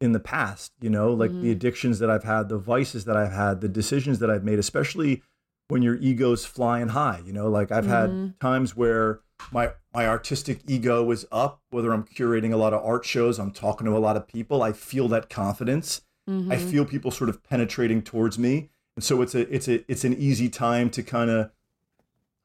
[0.00, 1.50] in the past, you know, like the mm-hmm.
[1.50, 5.22] addictions that I've had, the vices that I've had, the decisions that I've made, especially
[5.68, 8.28] when your ego's flying high, you know, like I've had mm-hmm.
[8.40, 9.20] times where
[9.50, 13.50] my my artistic ego is up, whether I'm curating a lot of art shows, I'm
[13.50, 16.02] talking to a lot of people, I feel that confidence.
[16.26, 16.70] I mm-hmm.
[16.70, 18.70] feel people sort of penetrating towards me.
[18.96, 21.50] And so it's a it's a it's an easy time to kind of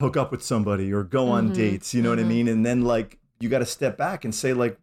[0.02, 2.30] hook up with somebody or go on Mhm, dates, you know what I mhm.
[2.30, 2.47] mean?
[2.47, 4.78] And then like you got to step back and say like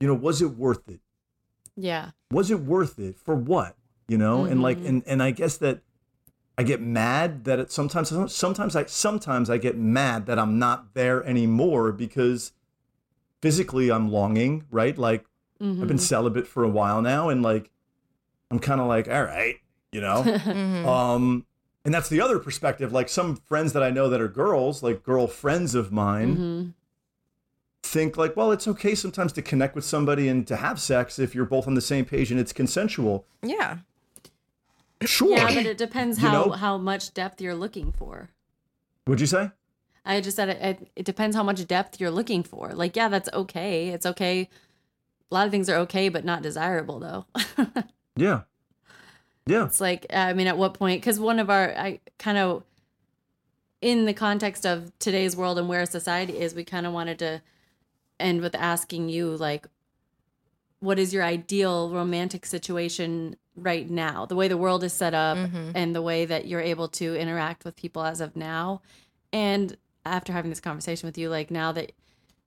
[0.00, 1.00] you know, was it worth it?
[1.76, 2.12] Yeah.
[2.30, 3.76] Was it worth it for what?
[4.08, 4.44] You know?
[4.44, 4.86] And like Mhm.
[4.86, 5.80] and and I guess that
[6.58, 10.94] I get mad that it sometimes sometimes I sometimes I get mad that I'm not
[10.94, 12.52] there anymore because
[13.42, 14.96] physically I'm longing, right?
[14.98, 15.26] Like
[15.80, 15.98] I've been Mhm.
[15.98, 17.70] celibate for a while now and like
[18.50, 19.56] I'm kind of like, all right,
[19.92, 20.32] you know?
[20.84, 21.46] Um,
[21.84, 22.92] and that's the other perspective.
[22.92, 26.72] Like some friends that I know that are girls, like girlfriends of mine, Mhm.
[27.82, 31.34] think like, well, it's okay sometimes to connect with somebody and to have sex if
[31.34, 33.26] you're both on the same page and it's consensual.
[33.42, 33.78] yeah.
[35.04, 35.30] Sure.
[35.36, 36.50] Yeah, but it depends You how know?
[36.52, 38.30] how much depth you're looking for.
[39.08, 39.50] Would you say?
[40.06, 40.90] I just said it, it.
[40.94, 42.72] It depends how much depth you're looking for.
[42.72, 43.88] Like, yeah, that's okay.
[43.88, 44.48] It's okay.
[45.28, 47.26] A lot of things are okay, but not desirable, though.
[48.14, 48.42] Yeah.
[49.46, 49.64] Yeah.
[49.64, 51.00] It's like, I mean, at what point?
[51.00, 52.62] Because one of our, I kind of,
[53.80, 57.42] in the context of today's world and where society is, we kind of wanted to
[58.20, 59.66] end with asking you, like,
[60.78, 64.26] what is your ideal romantic situation right now?
[64.26, 65.72] The way the world is set up Mhm.
[65.74, 68.82] and the way that you're able to interact with people as of now.
[69.32, 69.76] And
[70.06, 71.92] after having this conversation with you, like, now that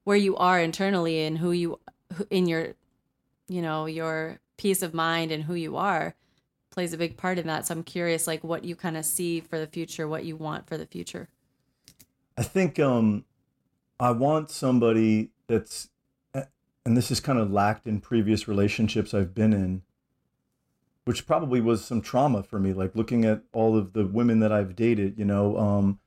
[0.03, 1.79] where you are internally and who you,
[2.29, 2.75] in your,
[3.47, 6.15] you know, your peace of mind and who you are
[6.75, 7.65] plays a big part in that.
[7.65, 10.67] So I'm curious, like, what you kind of see for the future, what you want
[10.67, 11.29] for the future.
[12.37, 13.23] I think um,
[13.97, 15.89] I want somebody that's,
[16.33, 19.83] and this is kind of lacked in previous relationships I've been in,
[21.05, 22.73] which probably was some trauma for me.
[22.73, 25.99] Like looking at all of the women that I've dated, you know, um,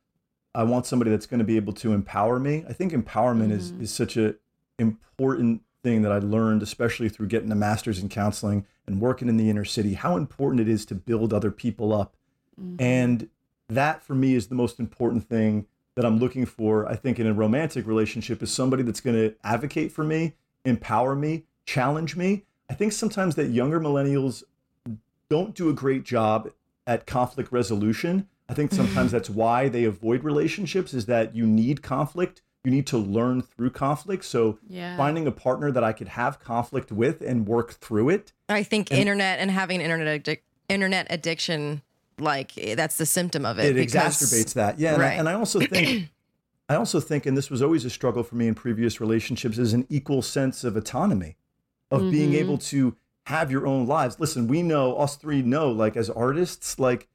[0.54, 2.64] I want somebody that's going to be able to empower me.
[2.68, 3.82] I think empowerment is Mhm.
[3.82, 4.34] is such a
[4.78, 9.36] important thing that I learned, especially through getting a master's in counseling and working in
[9.36, 9.94] the inner city.
[9.94, 12.16] How important it is to build other people up,
[12.60, 12.80] Mhm.
[12.80, 13.28] and
[13.68, 16.88] that for me is the most important thing that I'm looking for.
[16.88, 21.14] I think in a romantic relationship is somebody that's going to advocate for me, empower
[21.14, 22.44] me, challenge me.
[22.70, 24.42] I think sometimes that younger millennials
[25.28, 26.50] don't do a great job
[26.86, 28.26] at conflict resolution.
[28.48, 32.42] I think sometimes that's why they avoid relationships is that you need conflict.
[32.64, 34.24] You need to learn through conflict.
[34.24, 34.96] So yeah.
[34.96, 38.32] finding a partner that I could have conflict with and work through it.
[38.48, 41.82] I think And- internet and having internet addic- internet addiction,
[42.18, 43.66] like eh, that's the symptom of it.
[43.66, 44.78] It because- exacerbates that.
[44.78, 44.94] Yeah.
[44.94, 46.10] And, I, and I also think
[46.68, 49.72] I also think, and this was always a struggle for me in previous relationships, is
[49.72, 51.36] an equal sense of autonomy,
[51.90, 52.40] of being Mhm.
[52.40, 52.94] able to
[53.26, 54.18] have your own lives.
[54.20, 57.08] Listen, we know, us three know, like as artists, like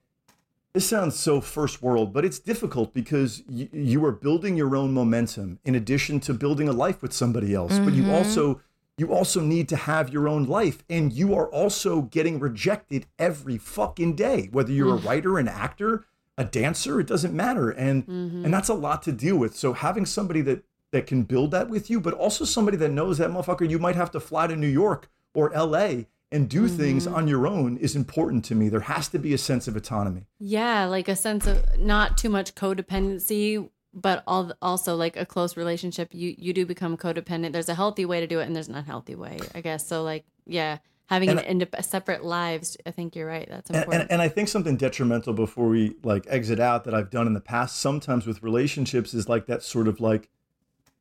[0.74, 4.91] this sounds so first world, but it's difficult because y- you are building your own
[4.91, 7.78] momentum in addition to building a life with somebody else.
[7.80, 8.11] But you Mhm.
[8.13, 8.61] also
[8.95, 13.57] you also need to have your own life and you are also getting rejected every
[13.57, 16.05] fucking day whether you're a writer an actor
[16.38, 18.45] a dancer it doesn't matter and Mhm.
[18.45, 21.69] and that's a lot to deal with so having somebody that that can build that
[21.71, 24.55] with you but also somebody that knows that motherfucker you might have to fly to
[24.55, 25.89] new york or la
[26.34, 27.14] and do things Mhm.
[27.16, 30.28] on your own is important to me there has to be a sense of autonomy
[30.40, 34.24] Yeah, like a sense of not too much codependency, but
[34.62, 36.10] also like a close relationship.
[36.14, 37.52] You you do become codependent.
[37.54, 39.88] There's a healthy way to do it, and there's an unhealthy way, I guess.
[39.88, 42.76] So like, yeah, having And- an indep- separate lives.
[42.88, 43.48] I think you're right.
[43.48, 44.02] That's and, important.
[44.04, 47.34] and, and I think something detrimental before we like exit out that I've done in
[47.34, 50.30] the past sometimes with relationships is like that sort of like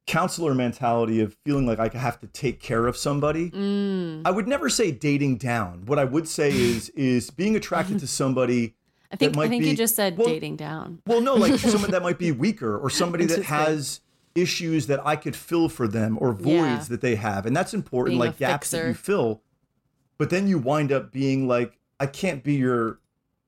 [0.06, 3.50] counselor mentality of feeling like I have to take care of somebody.
[3.50, 4.22] mm.
[4.24, 5.84] I would never say dating down.
[5.86, 8.74] What I would say is is being attracted to somebody.
[9.12, 11.02] I think I think be- you just said well- dating down.
[11.06, 14.00] Well, no, like someone that might be weaker or somebody that has
[14.34, 16.84] issues that I could fill for them or voids Yeah.
[16.88, 19.42] that they have, and that's important, Being like gaps that you fill.
[20.18, 22.98] But then you wind up being like, I can't be your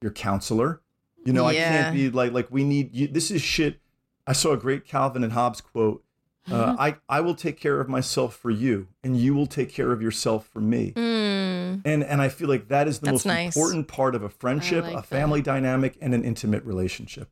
[0.02, 0.82] your counselor.
[1.24, 3.08] You know, I can't be like like we need you.
[3.08, 3.80] This is shit.
[4.26, 6.03] I saw a great Calvin and Hobbes quote.
[6.50, 9.92] Uh, I I will take care of myself for you, and you will take care
[9.92, 10.92] of yourself for me.
[10.94, 11.80] Mm.
[11.84, 13.56] And and I feel like that is the That's most nice.
[13.56, 17.30] important part of a friendship, like a family dynamic, and an intimate relationship.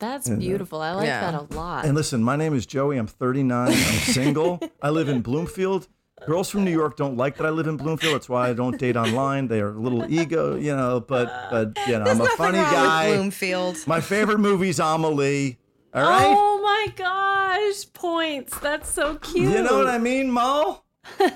[0.00, 0.80] That's And, uh, beautiful.
[0.80, 1.30] I like yeah.
[1.30, 1.84] that a lot.
[1.84, 2.96] And listen, my name is Joey.
[2.96, 3.68] I'm 39.
[3.68, 4.58] I'm single.
[4.82, 5.88] I live in Bloomfield.
[6.26, 8.14] Girls from New York don't like that I live in Bloomfield.
[8.14, 9.48] That's why I don't date online.
[9.48, 11.00] They are a little ego, you know.
[11.00, 13.14] But but you know, I'm a funny wrong with guy.
[13.14, 13.76] Bloomfield.
[13.86, 15.58] My favorite movie's Amelie.
[15.92, 16.34] All right.
[16.36, 18.58] Oh my gosh, points.
[18.60, 19.50] That's so cute.
[19.52, 20.82] you know what I mean, Mo?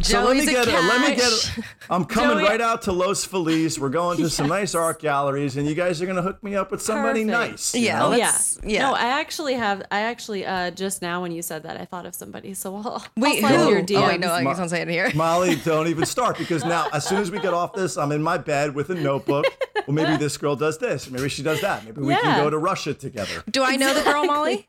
[0.00, 1.54] So let me get a, let me catch.
[1.56, 1.64] get.
[1.90, 3.78] I'm coming Joey- right out to Los Feliz.
[3.78, 6.70] We're going to some nice art galleries, and you guys are gonna hook me up
[6.70, 7.50] with somebody Perfect.
[7.50, 7.74] nice.
[7.74, 8.06] you Yeah, know?
[8.06, 8.26] Oh yeah.
[8.26, 8.82] Let's- yeah.
[8.88, 9.82] No, I actually have.
[9.92, 12.54] I actually uh, just now when you said that, I thought of somebody.
[12.54, 13.68] So I'll, Wait, I'll slide who?
[13.70, 15.10] your Oh, wait, no, I guess Ma- I'll say it here.
[15.14, 18.22] Molly, don't even start because now, as soon as we get off this, I'm in
[18.22, 19.44] my bed with a notebook.
[19.86, 21.10] Well, maybe this girl does this.
[21.10, 21.84] Maybe she does that.
[21.84, 23.44] Maybe we can go to Russia together.
[23.50, 24.68] Do I know the girl, Molly?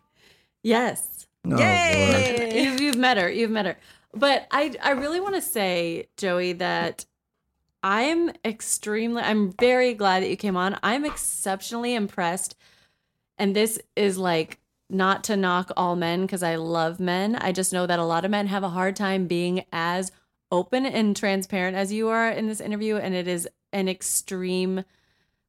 [0.64, 1.28] Yes.
[1.46, 2.64] No, Yay!
[2.66, 3.30] you've, you've met her.
[3.30, 3.78] You've met her.
[4.14, 7.06] But I, I really want to say, Joey, that
[7.82, 10.80] I'm extremely, I'm very glad that you came on.
[10.84, 12.56] I'm exceptionally impressed.
[13.38, 14.60] And this is like
[14.90, 17.36] not to knock all men because I love men.
[17.36, 20.12] I just know that a lot of men have a hard time being as
[20.52, 22.98] open and transparent as you are in this interview.
[22.98, 24.84] And it is an extreme,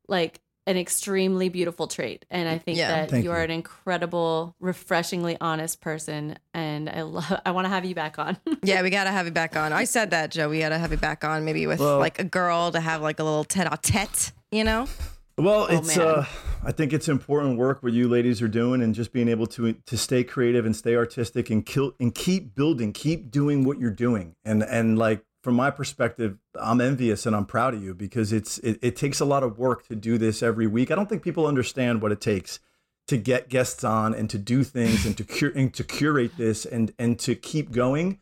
[0.09, 2.25] like, an extremely beautiful trait.
[2.31, 2.89] And I think Yeah.
[2.89, 3.45] that Thank you are you.
[3.45, 6.39] an incredible, refreshingly honest person.
[6.55, 8.37] And I love, I want to have you back on.
[8.63, 9.73] Yeah, we gotta have you back on.
[9.75, 10.49] I said that, Joe.
[10.49, 13.21] We gotta have you back on, maybe with Well- like a girl to have like
[13.21, 14.89] a little tete-a-tete, you know?
[15.37, 16.07] Well, Oh, it's man.
[16.07, 16.25] uh
[16.67, 19.75] I think it's important work what you ladies are doing and just being able to
[19.75, 23.91] to stay creative and stay artistic and kill and keep building, keep doing what you're
[23.91, 24.35] doing.
[24.47, 28.57] And and like from my perspective, I'm envious and I'm proud of you because it's
[28.59, 30.91] it, it takes a lot of work to do this every week.
[30.91, 32.61] I don't think people understand what it takes
[33.09, 36.65] to get guests on and to do things and to cure and to curate this
[36.65, 38.21] and and to keep going.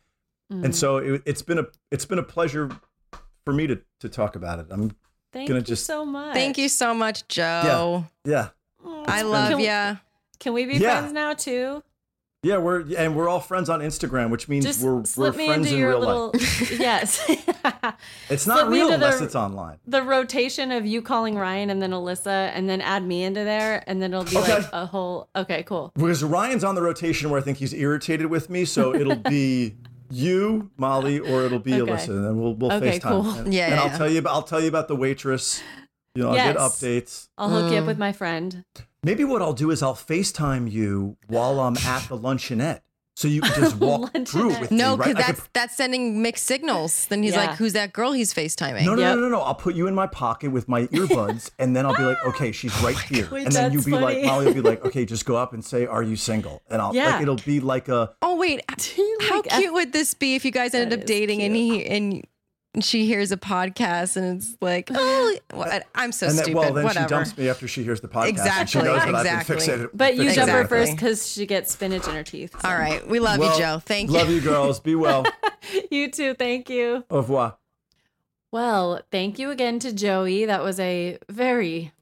[0.51, 0.65] Mm.
[0.65, 2.69] And so it, it's been a it's been a pleasure
[3.45, 4.65] for me to to talk about it.
[4.69, 4.91] I'm
[5.31, 6.33] Thank gonna you just- so much.
[6.33, 8.05] Thank you so much, Joe.
[8.25, 8.49] yeah.
[8.85, 9.65] I love you.
[9.65, 9.95] ya.
[10.39, 10.99] Can we be Yeah.
[10.99, 11.83] friends now too?
[12.43, 15.65] Yeah, we're and we're all friends on Instagram, which means Just we're we're me friends
[15.67, 16.31] into in your real little.
[16.33, 16.71] life.
[16.79, 17.31] yes.
[18.29, 19.77] It's not me real into the- unless it's online.
[19.87, 23.83] the rotation of you calling Ryan and then Alyssa, and then add me into there,
[23.87, 24.55] and then it'll be Okay.
[24.57, 25.29] like a whole.
[25.35, 25.91] Okay, cool.
[25.95, 29.75] Because Ryan's on the rotation where I think he's irritated with me, so it'll be
[30.09, 31.91] you, Molly, or it'll be Okay.
[31.91, 33.01] Alyssa, and then we'll we'll Okay, FaceTime.
[33.09, 33.29] cool.
[33.31, 35.61] And, Yeah, and yeah, I'll tell you about I'll tell you about the waitress.
[36.15, 37.27] You know, I'll get updates.
[37.37, 37.87] I'll hook you up Mm.
[37.87, 38.65] with my friend.
[39.03, 42.81] Maybe what I'll do is I'll FaceTime you while I'm at the luncheonette.
[43.15, 45.07] So you can just walk through with No, me, right?
[45.09, 47.05] because I could- that's that's sending mixed signals.
[47.07, 47.45] Then he's Yeah.
[47.45, 49.15] like, "Who's that girl he's FaceTiming?" No, no, Yep.
[49.17, 49.41] no, no, no.
[49.41, 52.51] I'll put you in my pocket with my earbuds, and then I'll be like, okay,
[52.59, 53.27] she's right here.
[53.31, 54.25] Wait, and then you'll that's be like, funny.
[54.25, 56.63] Molly will be like, okay, just go up and say, are you single?
[56.71, 57.11] And I'll Yeah.
[57.11, 58.63] like, it'll be like a, Oh wait,
[58.97, 61.43] you how like F- cute would this be if you guys ended up is dating
[61.43, 62.25] and he and
[62.81, 65.85] she hears a podcast and it's like, oh, what?
[65.93, 66.59] I'm so and then, stupid.
[66.59, 67.05] well, then Whatever.
[67.07, 68.25] she dumps me after she hears the podcast.
[68.27, 69.55] and she Exactly, knows that exactly.
[69.55, 69.89] I've been fixated.
[69.93, 72.55] But you fixated jump her first because she gets spinach in her teeth.
[72.59, 72.67] so.
[72.67, 73.79] All right, we love Well, you, Joe.
[73.83, 74.17] Thank you.
[74.17, 74.79] Love you, girls.
[74.79, 75.25] Be well.
[75.89, 76.33] You too.
[76.33, 77.05] Thank you.
[77.09, 77.57] Au revoir.
[78.51, 80.45] Well, thank you again to Joey.
[80.45, 81.93] That was a very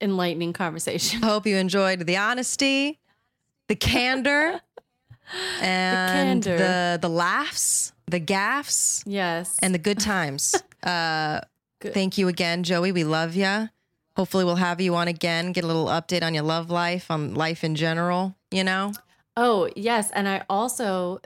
[0.00, 1.22] enlightening conversation.
[1.22, 2.98] Hope you enjoyed the honesty,
[3.68, 4.60] the candor,
[5.60, 6.58] and candor.
[6.58, 9.56] the the laughs, the gaffs, Yes.
[9.62, 10.54] and the good times.
[10.82, 11.40] Uh,
[11.80, 11.92] Good.
[11.92, 12.90] thank you again, Joey.
[12.90, 13.68] We love you.
[14.16, 15.52] Hopefully, we'll have you on again.
[15.52, 18.34] Get a little update on your love life, on life in general.
[18.50, 18.92] You know,
[19.36, 20.10] Oh, yes.
[20.12, 21.20] And I also,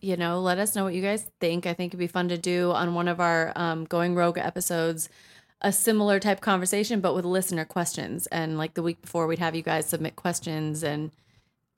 [0.00, 1.66] you know, let us know what you guys think.
[1.66, 5.08] I think it'd be fun to do on one of our um, Going Rogue episodes
[5.62, 8.26] a similar type conversation, but with listener questions.
[8.26, 10.82] And like the week before, we'd have you guys submit questions.
[10.82, 11.12] And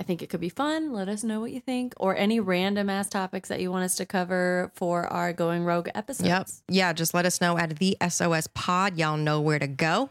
[0.01, 0.93] I think it could be fun.
[0.93, 3.97] Let us know what you think or any random ass topics that you want us
[3.97, 6.29] to cover for our Going Rogue episodes.
[6.29, 6.49] Yep.
[6.69, 8.97] Yeah, just let us know at the SOS pod.
[8.97, 10.11] Y'all know where to go.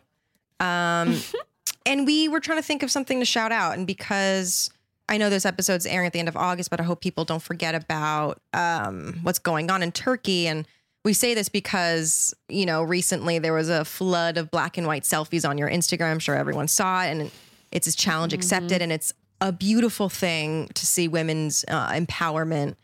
[0.59, 1.15] Um,
[1.85, 3.77] and we were trying to think of something to shout out.
[3.77, 4.69] And because
[5.07, 7.41] I know this episode's airing at the end of August, but I hope people don't
[7.41, 10.47] forget about um, what's going on in Turkey.
[10.47, 10.67] And
[11.05, 15.03] we say this because, you know, recently there was a flood of black and white
[15.03, 16.11] selfies on your Instagram.
[16.11, 17.11] I'm sure everyone saw it.
[17.11, 17.31] And
[17.71, 18.81] it's a challenge accepted.
[18.81, 22.75] And it's a beautiful thing to see women's uh, empowerment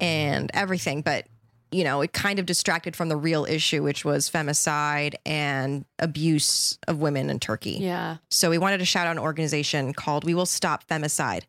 [0.00, 1.02] and everything.
[1.02, 1.26] But,
[1.70, 6.78] you know, it kind of distracted from the real issue, which was femicide and abuse
[6.88, 7.78] of women in Turkey.
[7.80, 8.16] Yeah.
[8.30, 11.42] So we wanted to shout out an organization called We Will Stop Femicide.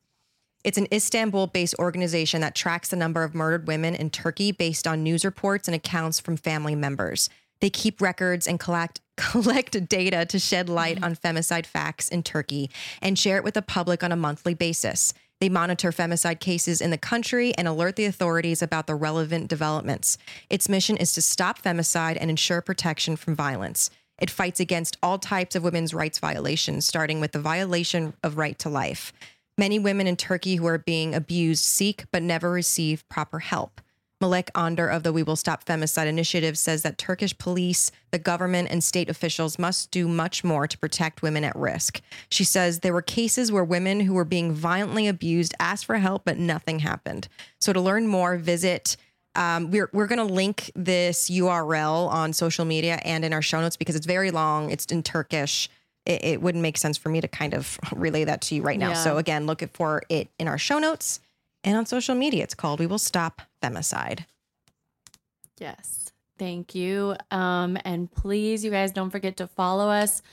[0.64, 4.86] It's an Istanbul based organization that tracks the number of murdered women in Turkey based
[4.86, 7.30] on news reports and accounts from family members.
[7.62, 11.03] They keep records and collect collect data to shed light mm.
[11.05, 15.14] on femicide facts in Turkey and share it with the public on a monthly basis.
[15.39, 20.18] They monitor femicide cases in the country and alert the authorities about the relevant developments.
[20.49, 23.89] Its mission is to stop femicide and ensure protection from violence.
[24.20, 28.57] It fights against all types of women's rights violations, starting with the violation of right
[28.59, 29.14] to life.
[29.57, 33.82] Many women in Turkey who are being abused seek but never receive proper help.
[34.22, 38.70] Melek Onder of the We Will Stop Femicide Initiative says that Turkish police, the government,
[38.70, 42.02] and state officials must do much more to protect women at risk.
[42.30, 46.24] She says there were cases where women who were being violently abused asked for help,
[46.24, 47.28] but nothing happened.
[47.60, 48.96] So to learn more, visit.
[49.34, 53.62] Um, we're we're going to link this URL on social media and in our show
[53.62, 54.70] notes because it's very long.
[54.70, 55.70] It's in Turkish.
[56.06, 58.78] It, it wouldn't make sense for me to kind of relay that to you right
[58.78, 58.90] now.
[58.90, 58.96] Yeah.
[58.96, 61.22] So again, look for it in our show notes
[61.64, 62.43] and on social media.
[62.43, 64.26] It's called We Will Stop Femicide.
[65.59, 66.12] Yes.
[66.39, 67.16] Thank you.
[67.30, 70.24] Um, and please, you guys don't forget to follow us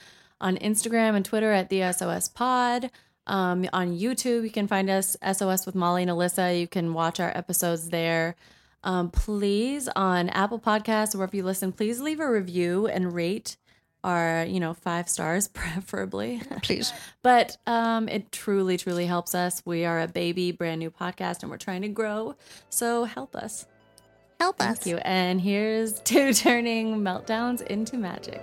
[0.41, 2.89] on Instagram and Twitter at the SOS Pod.
[3.27, 6.59] Um, on YouTube, you can find us SOS with Molly and Alyssa.
[6.59, 8.35] You can watch our episodes there.
[8.83, 13.57] Um, please, on Apple Podcasts, or wherever you listen, please leave a review and rate
[14.03, 16.41] our, you know, five stars, preferably.
[16.61, 16.93] Please.
[17.21, 19.61] But um, it truly, truly helps us.
[19.65, 22.35] We are a baby, brand new podcast, and we're trying to grow.
[22.69, 23.65] So help us.
[24.39, 24.79] Help us.
[24.79, 24.97] Thank you.
[24.97, 28.41] And here's to turning meltdowns into magic.